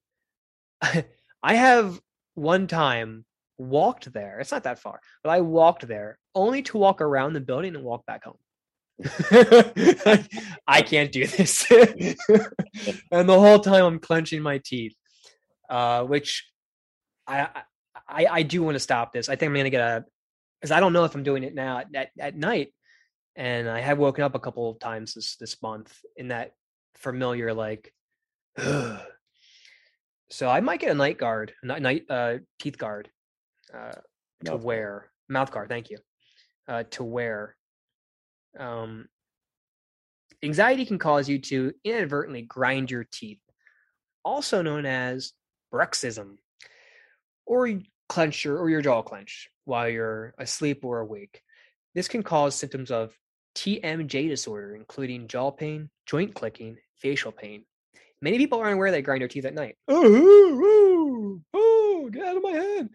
[0.83, 2.01] I have
[2.35, 3.25] one time
[3.61, 4.41] walked there.
[4.41, 7.85] It's not that far, but I walked there only to walk around the building and
[7.85, 8.39] walk back home.
[10.67, 11.71] I can't do this.
[11.71, 14.95] and the whole time I'm clenching my teeth,
[15.69, 16.47] uh, which
[17.27, 17.49] I,
[18.09, 19.29] I I do want to stop this.
[19.29, 20.05] I think I'm gonna get a
[20.61, 22.75] because I don't know if I'm doing it now at, at, night.
[23.37, 26.53] And I have woken up a couple of times this this month in that
[26.97, 27.95] familiar like
[28.59, 29.01] so
[30.43, 33.09] I might get a night guard, ni- night uh teeth guard
[33.75, 33.93] uh
[34.45, 35.11] to Mouth wear.
[35.29, 35.99] Mouth guard, thank you.
[36.69, 37.57] Uh to wear.
[38.59, 39.09] Um
[40.43, 43.41] anxiety can cause you to inadvertently grind your teeth,
[44.25, 45.33] also known as
[45.73, 46.37] bruxism.
[47.47, 47.69] Or
[48.09, 51.43] clench your or your jaw clench while you're asleep or awake.
[51.95, 53.17] This can cause symptoms of
[53.57, 57.65] TMJ disorder, including jaw pain, joint clicking, facial pain.
[58.23, 59.77] Many people aren't aware they grind their teeth at night.
[59.89, 61.70] Oh, oh, oh,
[62.11, 62.89] get out of my head.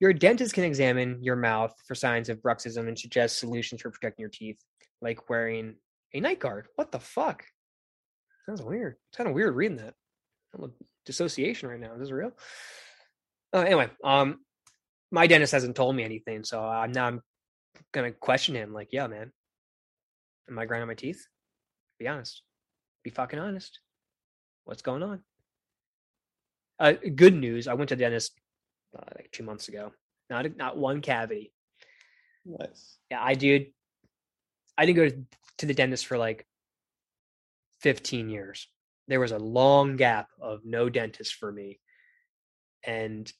[0.00, 4.22] Your dentist can examine your mouth for signs of bruxism and suggest solutions for protecting
[4.22, 4.58] your teeth,
[5.00, 5.76] like wearing
[6.14, 6.68] a night guard.
[6.76, 7.44] What the fuck?
[8.46, 8.96] Sounds weird.
[9.10, 9.94] It's kind of weird reading that.
[10.54, 10.68] I'm a
[11.04, 11.94] dissociation right now.
[11.94, 12.32] Is this real?
[13.52, 14.40] Uh, anyway, um,
[15.10, 17.22] my dentist hasn't told me anything, so I'm now I'm
[17.92, 18.72] gonna question him.
[18.72, 19.32] Like, yeah, man,
[20.48, 21.26] am I grinding my teeth?
[21.98, 22.42] Be honest.
[23.04, 23.80] Be fucking honest.
[24.64, 25.20] What's going on?
[26.78, 27.66] Uh, good news.
[27.68, 28.32] I went to the dentist
[28.96, 29.92] uh, like two months ago.
[30.30, 31.52] Not a- not one cavity.
[32.44, 32.98] Nice.
[33.10, 33.72] Yeah, I did.
[34.76, 35.24] I didn't go to,
[35.58, 36.46] to the dentist for like
[37.80, 38.68] 15 years.
[39.08, 41.80] There was a long gap of no dentist for me.
[42.84, 43.30] And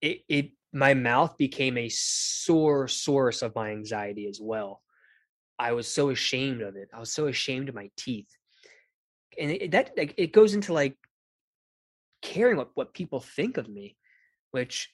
[0.00, 4.82] it it my mouth became a sore source of my anxiety as well.
[5.58, 6.88] I was so ashamed of it.
[6.94, 8.28] I was so ashamed of my teeth.
[9.38, 10.96] And it, that like it goes into like
[12.22, 13.96] caring what what people think of me,
[14.52, 14.90] which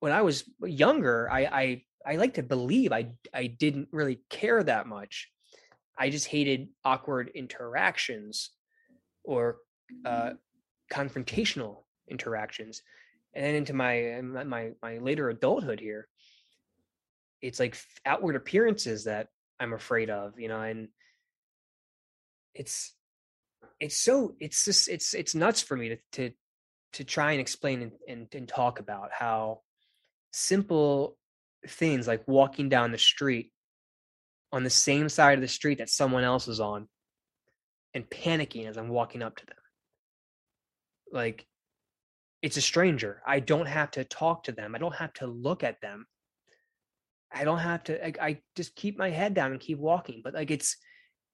[0.00, 4.62] when I was younger, I I I like to believe I I didn't really care
[4.62, 5.28] that much.
[5.98, 8.50] I just hated awkward interactions
[9.24, 9.56] or
[10.04, 10.30] uh,
[10.92, 12.82] confrontational interactions.
[13.34, 16.08] And then into my my my my later adulthood here,
[17.42, 19.28] it's like outward appearances that
[19.60, 20.88] I'm afraid of, you know, and
[22.54, 22.94] it's
[23.80, 26.30] it's so it's just it's it's nuts for me to to
[26.94, 29.60] to try and explain and, and, and talk about how
[30.32, 31.16] simple
[31.66, 33.52] things like walking down the street
[34.52, 36.88] on the same side of the street that someone else is on
[37.94, 39.56] and panicking as I'm walking up to them.
[41.12, 41.46] Like
[42.42, 43.22] it's a stranger.
[43.26, 44.74] I don't have to talk to them.
[44.74, 46.06] I don't have to look at them.
[47.32, 50.22] I don't have to I, I just keep my head down and keep walking.
[50.22, 50.76] But like it's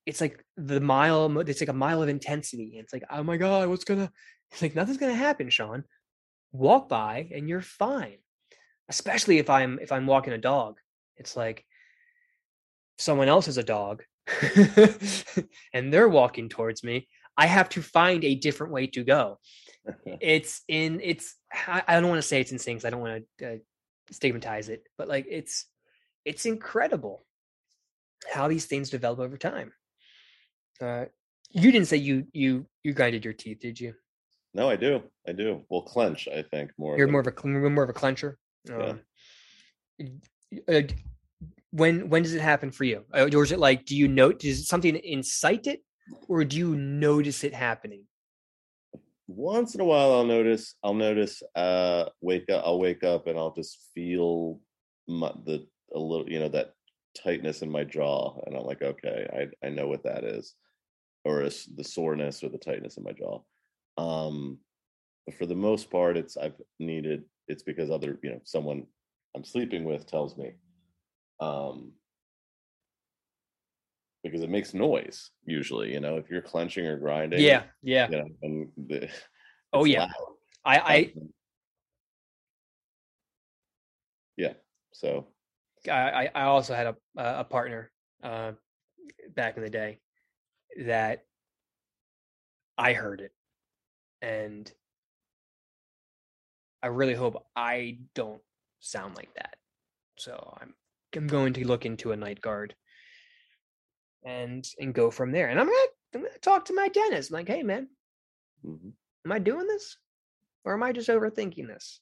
[0.07, 2.74] it's like the mile it's like a mile of intensity.
[2.76, 4.11] It's like, oh my God, what's gonna
[4.55, 5.82] it's like nothing's gonna happen, Sean.
[6.52, 8.18] Walk by and you're fine.
[8.88, 10.78] Especially if I'm if I'm walking a dog.
[11.16, 11.64] It's like
[12.98, 14.05] someone else has a dog
[15.72, 17.09] and they're walking towards me.
[17.36, 19.40] I have to find a different way to go.
[20.20, 23.24] It's in it's I I don't want to say it's insane because I don't want
[23.38, 23.57] to uh,
[24.12, 25.66] stigmatize it, but like it's
[26.24, 27.26] it's incredible
[28.32, 29.72] how these things develop over time.
[30.80, 31.07] Uh,
[31.50, 33.94] you didn't say you you you grinded your teeth, did you?
[34.55, 35.02] No, I do.
[35.26, 35.64] I do.
[35.68, 36.96] Well, clench, I think more.
[36.96, 38.36] You're than- more of a more of a clencher.
[38.68, 38.76] Yeah.
[38.76, 39.00] Um,
[39.98, 40.11] y-
[40.68, 40.82] uh,
[41.70, 44.38] when when does it happen for you, Uh, or is it like do you note
[44.40, 45.82] does something incite it,
[46.28, 48.05] or do you notice it happening?
[49.26, 53.38] once in a while I'll notice I'll notice uh wake up I'll wake up and
[53.38, 54.61] I'll just feel
[55.09, 56.74] my, the a little you know that
[57.16, 60.55] tightness in my jaw and I'm like okay I I know what that is
[61.24, 63.40] or the soreness or the tightness in my jaw
[63.97, 64.59] um
[65.26, 68.86] but for the most part it's I've needed it's because other you know someone
[69.36, 70.53] I'm sleeping with tells me
[71.40, 71.92] um
[74.22, 78.09] because it makes noise usually you know if you're clenching or grinding Yeah, yeah.
[78.11, 79.09] you know, the,
[79.72, 80.01] Oh yeah.
[80.01, 80.11] loud.
[80.64, 81.12] I I
[84.36, 84.53] yeah.
[84.92, 85.26] So
[85.90, 87.90] I, I also had a a partner
[88.22, 88.53] uh,
[89.34, 90.01] back in the day
[90.84, 91.26] that
[92.78, 93.32] I heard it,
[94.23, 94.71] and
[96.83, 98.43] I really hope I don't
[98.81, 99.57] sound like that.
[100.19, 100.75] So I'm
[101.17, 102.75] I'm going to look into a night guard
[104.25, 105.49] and and go from there.
[105.49, 105.79] And I'm gonna
[106.15, 107.31] I'm gonna talk to my dentist.
[107.31, 107.89] I'm like, hey man,
[108.65, 108.93] mhm.
[109.25, 109.97] am I doing this,
[110.65, 112.01] or am I just overthinking this?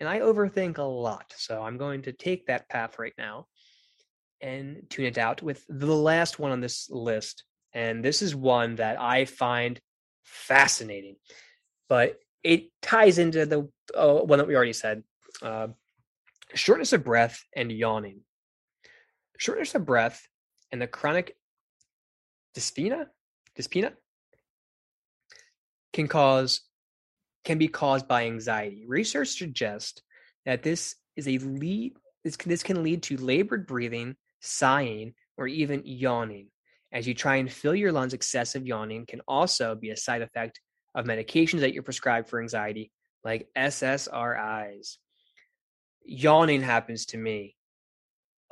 [0.00, 3.46] And I overthink a lot, so I'm going to take that path right now
[4.40, 7.44] and tune it out with the last one on this list.
[7.72, 9.80] And this is one that I find
[10.24, 11.16] fascinating,
[11.88, 15.02] but it ties into the uh, one that we already said
[15.42, 15.68] uh,
[16.54, 18.20] shortness of breath and yawning.
[19.38, 20.26] Shortness of breath
[20.72, 21.36] and the chronic
[22.56, 23.06] dyspnea,
[23.58, 23.92] dyspnea
[25.92, 26.62] can cause
[27.44, 28.84] can be caused by anxiety.
[28.86, 30.00] Research suggests
[30.46, 31.94] that this is a lead
[32.24, 36.48] this can, this can lead to labored breathing, sighing, or even yawning.
[36.94, 38.14] As you try and fill your lungs.
[38.14, 40.60] Excessive yawning can also be a side effect
[40.94, 42.92] of medications that you're prescribed for anxiety,
[43.24, 44.96] like SSRIs.
[46.06, 47.56] Yawning happens to me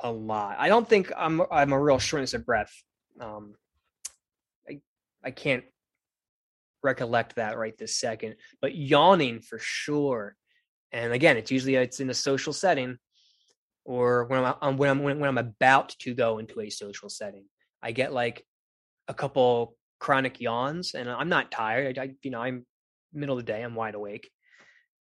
[0.01, 0.57] a lot.
[0.59, 2.73] I don't think I'm I'm a real shortness of breath.
[3.19, 3.55] Um,
[4.69, 4.81] I
[5.23, 5.63] I can't
[6.83, 10.35] recollect that right this second, but yawning for sure.
[10.91, 12.97] And again, it's usually it's in a social setting,
[13.85, 17.45] or when I'm when I'm when I'm about to go into a social setting.
[17.83, 18.45] I get like
[19.07, 21.99] a couple chronic yawns, and I'm not tired.
[21.99, 22.65] I, you know I'm
[23.13, 23.61] middle of the day.
[23.61, 24.29] I'm wide awake.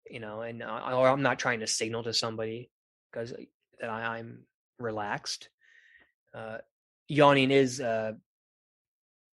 [0.09, 2.71] You know, and uh, or I'm not trying to signal to somebody
[3.11, 3.33] because
[3.79, 4.45] that I, I'm
[4.79, 5.49] relaxed.
[6.33, 6.57] Uh,
[7.07, 8.13] yawning is uh,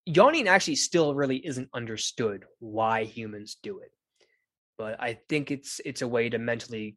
[0.05, 3.92] yawning actually still really isn't understood why humans do it,
[4.76, 6.97] but I think it's it's a way to mentally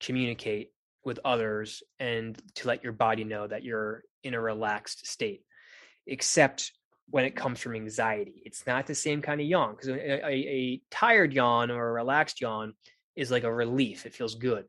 [0.00, 0.70] communicate
[1.04, 5.42] with others and to let your body know that you're in a relaxed state.
[6.06, 6.72] Except
[7.10, 10.82] when it comes from anxiety, it's not the same kind of yawn because a, a,
[10.90, 12.74] tired yawn or a relaxed yawn
[13.14, 14.06] is like a relief.
[14.06, 14.66] It feels good.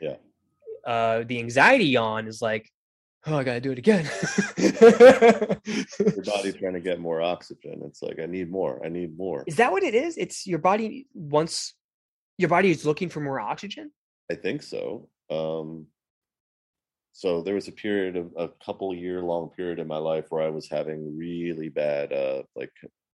[0.00, 0.16] Yeah
[0.84, 2.70] uh, the anxiety yawn is like,
[3.26, 4.04] oh, I gotta do it again.
[4.58, 7.82] your body's trying to get more oxygen.
[7.84, 8.84] It's like I need more.
[8.84, 9.44] I need more.
[9.46, 10.16] Is that what it is?
[10.16, 11.74] It's your body wants
[12.38, 13.92] your body is looking for more oxygen.
[14.30, 15.08] I think so.
[15.30, 15.86] Um,
[17.12, 20.42] so there was a period of a couple year long period in my life where
[20.42, 22.72] I was having really bad, uh, like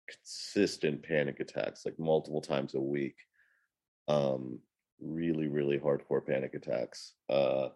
[0.08, 3.16] consistent panic attacks, like multiple times a week.
[4.08, 4.60] Um,
[5.00, 7.14] really, really hardcore panic attacks.
[7.28, 7.68] Uh,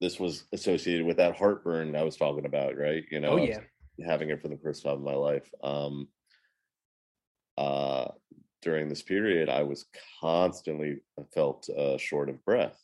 [0.00, 3.04] this was associated with that heartburn I was talking about, right?
[3.10, 3.60] You know, oh yeah,
[4.04, 5.48] having it for the first time in my life.
[5.62, 6.08] Um,
[7.56, 8.08] uh,
[8.60, 9.86] during this period, I was
[10.20, 10.98] constantly
[11.32, 12.78] felt uh, short of breath.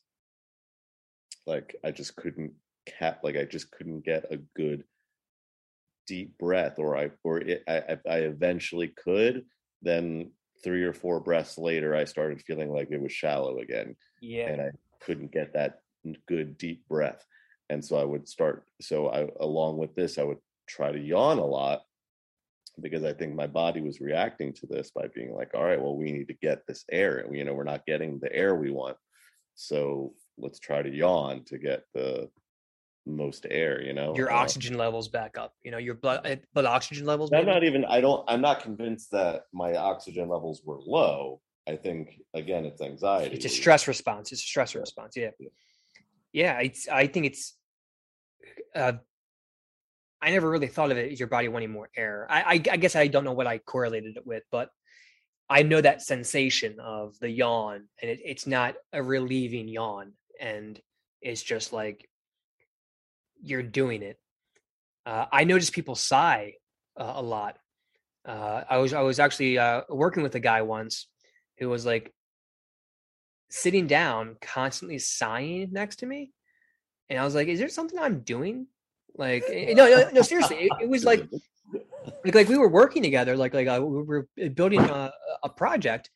[1.47, 2.53] Like I just couldn't
[2.87, 4.85] cap, like I just couldn't get a good
[6.07, 9.45] deep breath, or I, or it, I, I eventually could.
[9.83, 10.31] Then
[10.63, 13.97] three or four breaths later, I started feeling like it was shallow again.
[14.21, 14.49] Yeah.
[14.49, 14.71] And I
[15.01, 15.81] couldn't get that
[16.29, 17.25] good deep breath.
[17.69, 20.39] And so I would start, so I, along with this, I would
[20.69, 21.83] try to yawn a lot
[22.81, 25.97] because I think my body was reacting to this by being like, all right, well,
[25.97, 27.27] we need to get this air.
[27.33, 28.97] You know, we're not getting the air we want.
[29.55, 32.29] So let's try to yawn to get the
[33.07, 36.37] most air you know your uh, oxygen levels back up you know your blood eh,
[36.55, 40.63] blood oxygen levels i'm not even i don't i'm not convinced that my oxygen levels
[40.65, 41.41] were low.
[41.69, 45.31] I think again it's anxiety it's a stress response it's a stress response yeah.
[46.33, 47.57] Yeah it's i think it's
[48.75, 48.95] uh
[50.21, 52.27] i never really thought of it as your body wanting more air.
[52.29, 54.71] I, I i guess i don't know what i correlated it with but
[55.49, 60.81] i know that sensation of the yawn and it, it's not a relieving yawn and
[61.21, 62.09] it's just like
[63.43, 64.19] you're doing it.
[65.05, 66.55] Uh, I notice people sigh
[66.97, 67.59] uh, a lot.
[68.25, 71.09] Uh, I was I was actually uh, working with a guy once
[71.59, 72.13] who was like
[73.51, 76.33] sitting down, constantly sighing next to me,
[77.11, 78.69] and I was like, "Is there something I'm doing?"
[79.17, 81.29] Like, eh, no, no, no seriously, it, it, was like,
[82.25, 85.13] like, like we were working together, like, like uh, we were building a,
[85.43, 86.11] a project,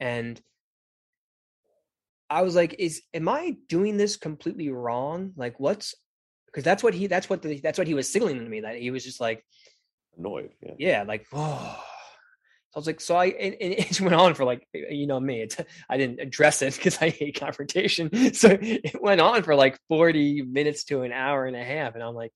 [0.00, 0.40] and
[2.32, 5.32] I was like, "Is am I doing this completely wrong?
[5.36, 5.94] Like, what's
[6.46, 8.76] because that's what he that's what the, that's what he was signaling to me that
[8.76, 9.44] he was just like
[10.18, 11.82] annoyed yeah, yeah like oh
[12.74, 15.42] I was like, so I, and, and, it went on for like, you know me,
[15.42, 15.58] it's,
[15.90, 18.10] I didn't address it because I hate confrontation.
[18.32, 21.94] So it went on for like 40 minutes to an hour and a half.
[21.94, 22.32] And I'm like,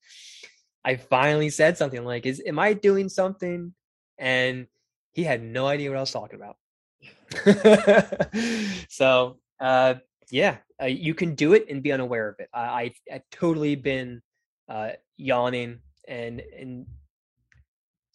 [0.85, 3.73] I finally said something like, is, am I doing something?
[4.17, 4.67] And
[5.13, 6.57] he had no idea what I was talking about.
[8.89, 9.95] so, uh,
[10.31, 12.49] yeah, uh, you can do it and be unaware of it.
[12.53, 14.21] I, I have totally been
[14.69, 16.85] uh, yawning and and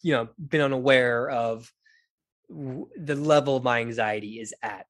[0.01, 1.71] you know been unaware of
[2.49, 4.85] w- the level my anxiety is at,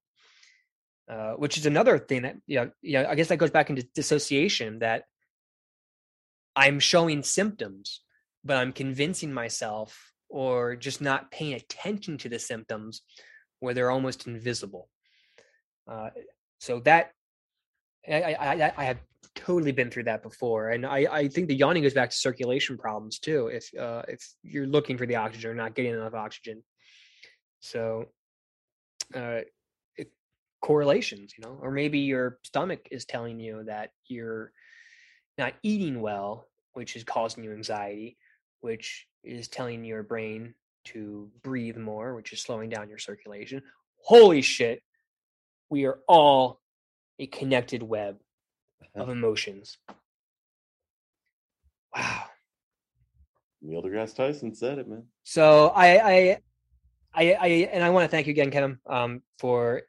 [1.09, 3.69] uh, which is another thing that you know, you know I guess that goes back
[3.69, 5.05] into dissociation that
[6.55, 8.01] I'm showing symptoms,
[8.43, 13.01] but I'm convincing myself or just not paying attention to the symptoms
[13.59, 14.89] where they're almost invisible.
[15.87, 16.09] Uh,
[16.63, 17.11] so that
[18.07, 18.99] I, I, I have
[19.35, 22.77] totally been through that before, and I, I think the yawning goes back to circulation
[22.77, 23.47] problems too.
[23.47, 26.63] If uh, if you're looking for the oxygen or not getting enough oxygen,
[27.59, 28.05] so
[29.13, 29.41] uh,
[29.97, 30.09] it,
[30.61, 34.53] correlations, you know, or maybe your stomach is telling you that you're
[35.37, 38.15] not eating well, which is causing you anxiety,
[38.61, 40.53] which is telling your brain
[40.85, 43.61] to breathe more, which is slowing down your circulation.
[44.05, 44.81] Holy shit,
[45.73, 46.61] we are all
[47.17, 48.17] a connected web
[48.93, 49.79] of emotions.
[51.95, 52.25] Wow.
[53.63, 55.05] Neil deGrasse Tyson said it, man.
[55.23, 56.37] So I, I,
[57.15, 59.81] I, I and I want to thank you again, Kevin, um, for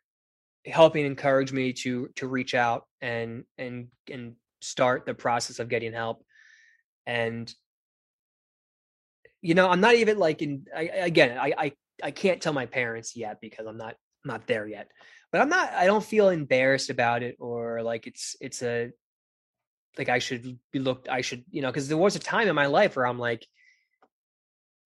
[0.64, 5.92] helping encourage me to to reach out and and and start the process of getting
[5.92, 6.24] help.
[7.06, 7.52] And
[9.42, 10.64] you know, I'm not even like in.
[10.74, 11.72] I, again, I, I
[12.02, 14.90] I can't tell my parents yet because I'm not not there yet.
[15.34, 15.72] But I'm not.
[15.72, 18.92] I don't feel embarrassed about it or like it's it's a
[19.98, 21.08] like I should be looked.
[21.08, 23.44] I should you know because there was a time in my life where I'm like,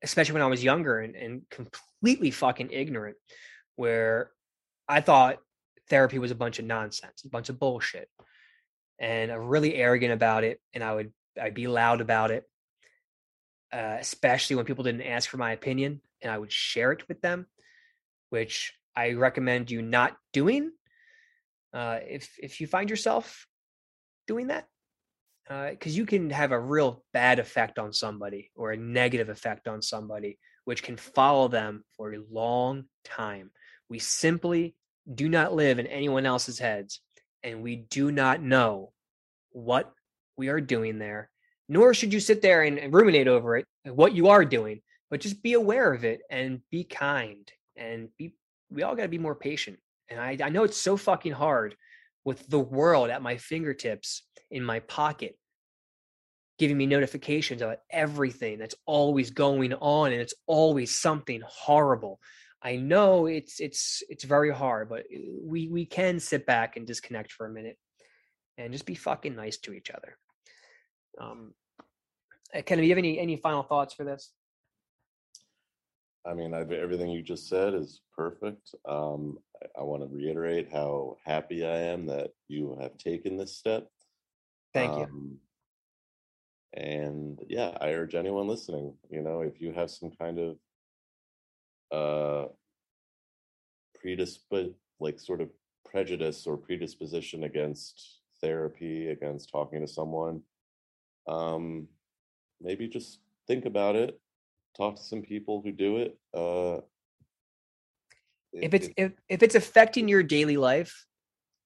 [0.03, 3.19] especially when I was younger and, and completely fucking ignorant,
[3.77, 4.31] where
[4.89, 5.37] I thought
[5.91, 8.09] therapy was a bunch of nonsense, a bunch of bullshit,
[8.99, 12.45] and I'm really arrogant about it, and I would I'd be loud about it,
[13.71, 17.21] uh, especially when people didn't ask for my opinion, and I would share it with
[17.21, 17.49] them,
[18.31, 20.73] which I recommend you not doing.
[21.73, 23.47] Uh, if if you find yourself
[24.27, 24.67] doing that,
[25.45, 29.69] because uh, you can have a real bad effect on somebody or a negative effect
[29.69, 33.53] on somebody, which can follow them for a long time.
[33.89, 34.75] We simply
[35.15, 37.01] do not live in anyone else's heads,
[37.45, 38.93] and we do not know
[39.51, 39.93] what
[40.37, 41.31] we are doing there.
[41.69, 45.21] Nor should you sit there and, and ruminate over it, what you are doing, but
[45.21, 48.35] just be aware of it and be kind and be.
[48.71, 49.79] We all got to be more patient.
[50.11, 51.77] And I, I know it's so fucking hard
[52.25, 55.37] with the world at my fingertips in my pocket
[56.59, 62.19] giving me notifications about everything that's always going on and it's always something horrible
[62.63, 66.87] i know it's it's it's very hard but uh, we we can sit back and
[66.87, 67.79] disconnect for a minute
[68.57, 70.19] and just be fucking nice to each other
[71.21, 71.55] um
[72.55, 74.33] uh, Ken, do you have any any final thoughts for this
[76.29, 78.75] I mean, I've, everything you just said is perfect.
[78.87, 83.57] Um, I, I want to reiterate how happy I am that you have taken this
[83.57, 83.89] step.
[84.75, 85.05] Thank you.
[85.05, 85.39] Um,
[86.75, 90.57] and yeah, I urge anyone listening, you know, if you have some kind of
[91.91, 92.49] uh
[94.05, 95.49] predisp like sort of
[95.91, 100.43] prejudice or predisposition against therapy, against talking to someone,
[101.27, 101.89] um,
[102.61, 104.21] maybe just think about it.
[104.79, 106.19] Talk to some people who do it.
[106.33, 106.81] Uh,
[108.53, 111.05] if it's if, if it's affecting your daily life,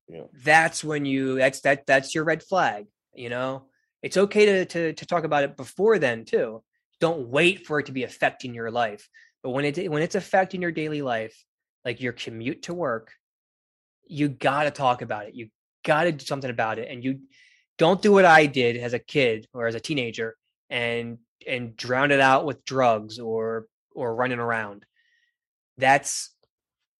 [0.09, 0.25] yeah.
[0.45, 2.87] that's when you that's that that's your red flag.
[3.15, 3.67] You know,
[4.03, 6.63] it's okay to, to to talk about it before then too.
[7.01, 9.09] Don't wait for it to be affecting your life.
[9.43, 11.37] But when it when it's affecting your daily life,
[11.85, 13.13] like your commute to work,
[14.07, 15.35] you got to talk about it.
[15.35, 15.49] You
[15.85, 17.21] got to do something about it, and you
[17.79, 20.37] don't do what I did as a kid or as a teenager
[20.71, 24.85] and and drown it out with drugs or or running around.
[25.79, 26.35] That's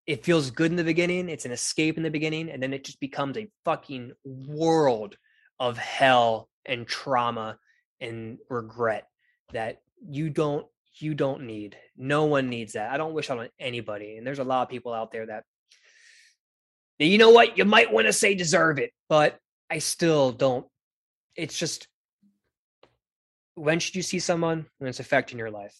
[0.05, 1.29] it feels good in the beginning.
[1.29, 5.15] It's an escape in the beginning, and then it just becomes a fucking world
[5.59, 7.57] of hell and trauma
[8.01, 9.07] and regret
[9.53, 10.65] that you don't
[10.99, 11.77] you don't need.
[11.97, 12.91] No one needs that.
[12.91, 14.17] I don't wish on anybody.
[14.17, 15.43] And there's a lot of people out there that
[16.99, 19.37] you know what, you might want to say deserve it, but
[19.69, 20.65] I still don't.
[21.35, 21.87] It's just
[23.55, 25.75] when should you see someone when it's affecting your life?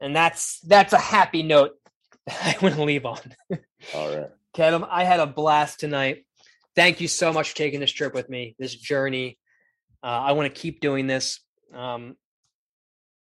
[0.00, 1.72] And that's that's a happy note
[2.28, 3.20] I want to leave on.
[3.94, 4.30] All right.
[4.54, 6.24] Kevin, I had a blast tonight
[6.76, 9.38] thank you so much for taking this trip with me, this journey.
[10.04, 11.40] Uh, I want to keep doing this.
[11.74, 12.16] Um,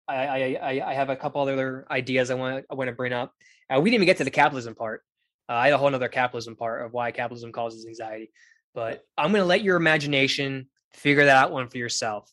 [0.07, 3.35] I, I, I have a couple other ideas I want I want to bring up.
[3.69, 5.03] Uh, we didn't even get to the capitalism part.
[5.49, 8.31] Uh, I had a whole other capitalism part of why capitalism causes anxiety,
[8.75, 12.31] but I'm going to let your imagination figure that out one for yourself.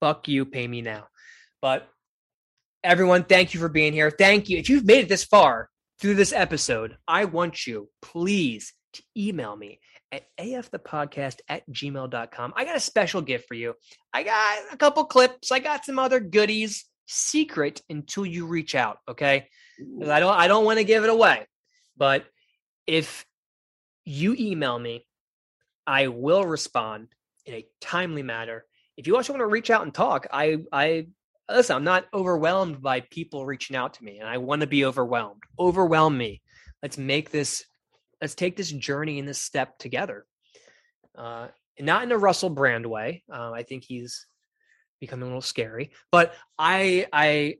[0.00, 1.08] Fuck you, pay me now.
[1.60, 1.88] But
[2.84, 4.10] everyone, thank you for being here.
[4.10, 4.58] Thank you.
[4.58, 5.68] If you've made it this far
[6.00, 9.80] through this episode, I want you, please, to email me
[10.12, 12.52] at afthepodcast at gmail.com.
[12.56, 13.74] I got a special gift for you.
[14.12, 15.52] I got a couple clips.
[15.52, 16.86] I got some other goodies.
[17.10, 18.98] Secret until you reach out.
[19.08, 19.48] Okay.
[20.06, 21.46] I don't I don't want to give it away.
[21.96, 22.26] But
[22.86, 23.24] if
[24.04, 25.06] you email me,
[25.86, 27.08] I will respond
[27.46, 28.64] in a timely manner.
[28.98, 31.06] If you also want to reach out and talk, I I
[31.48, 34.84] listen, I'm not overwhelmed by people reaching out to me and I want to be
[34.84, 35.44] overwhelmed.
[35.58, 36.42] Overwhelm me.
[36.82, 37.64] Let's make this
[38.20, 40.26] let's take this journey and this step together.
[41.16, 41.46] Uh,
[41.78, 43.22] not in a Russell Brand way.
[43.32, 44.26] Uh, I think he's
[45.00, 47.58] becoming a little scary, but I I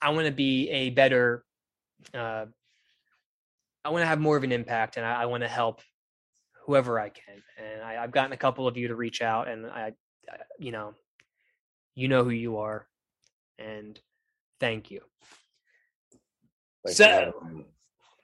[0.00, 1.44] I want to be a better.
[2.14, 2.46] Uh,
[3.84, 5.82] I want to have more of an impact, and I, I want to help
[6.70, 7.42] whoever I can.
[7.58, 9.92] And I, have gotten a couple of you to reach out, and I,
[10.30, 10.94] I, you know,
[11.96, 12.86] you know who you are,
[13.58, 13.98] and
[14.60, 15.00] thank you.
[16.86, 17.32] Thanks so,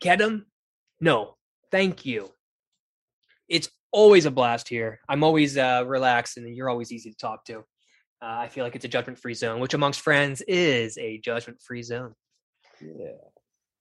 [0.00, 0.46] get them?
[1.00, 1.34] No,
[1.72, 2.30] thank you.
[3.48, 5.00] It's always a blast here.
[5.08, 7.58] I'm always uh, relaxed, and you're always easy to talk to.
[8.22, 11.60] Uh, I feel like it's a judgment free zone, which amongst friends is a judgment
[11.60, 12.14] free zone.
[12.80, 13.10] Yeah.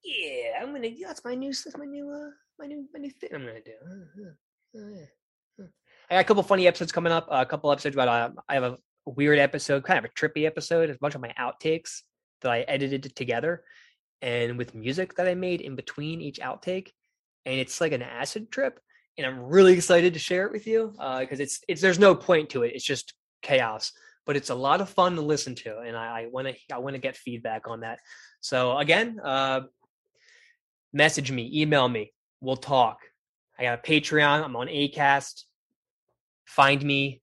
[0.02, 0.90] Yeah, I'm gonna.
[1.04, 1.52] That's my new.
[1.52, 2.10] That's my new.
[2.10, 2.86] Uh, my new.
[2.92, 3.30] My new thing.
[3.32, 3.72] I'm gonna do.
[4.76, 5.62] Uh, uh, uh.
[5.62, 5.66] Uh.
[6.10, 7.28] I got a couple funny episodes coming up.
[7.30, 8.08] a couple episodes about.
[8.08, 10.90] Uh, I have a weird episode, kind of a trippy episode.
[10.90, 12.02] It's a bunch of my outtakes
[12.42, 13.64] that I edited together,
[14.22, 16.90] and with music that I made in between each outtake,
[17.44, 18.80] and it's like an acid trip.
[19.18, 22.50] And I'm really excited to share it with you because it's it's there's no point
[22.50, 22.72] to it.
[22.74, 23.92] It's just chaos
[24.26, 26.94] but it's a lot of fun to listen to and i want to i want
[26.94, 28.00] to get feedback on that
[28.40, 29.60] so again uh
[30.92, 32.98] message me email me we'll talk
[33.58, 35.44] i got a patreon i'm on acast.
[36.46, 37.22] Find me.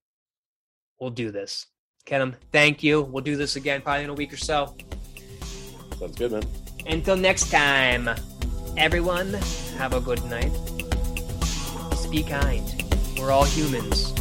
[1.00, 1.66] We'll do this.
[2.06, 3.02] Kevin, thank you.
[3.02, 4.76] We'll do this again probably in a week or so.
[5.98, 6.44] Sounds good, man.
[6.88, 8.10] until next time
[8.78, 9.34] everyone
[9.78, 10.52] have a good night.
[12.12, 12.84] Be kind.
[13.18, 14.14] We're all humans.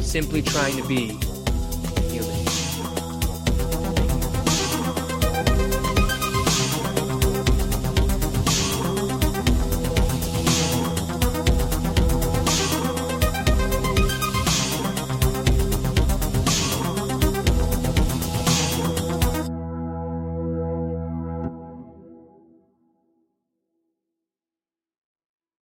[0.00, 1.18] Simply trying to be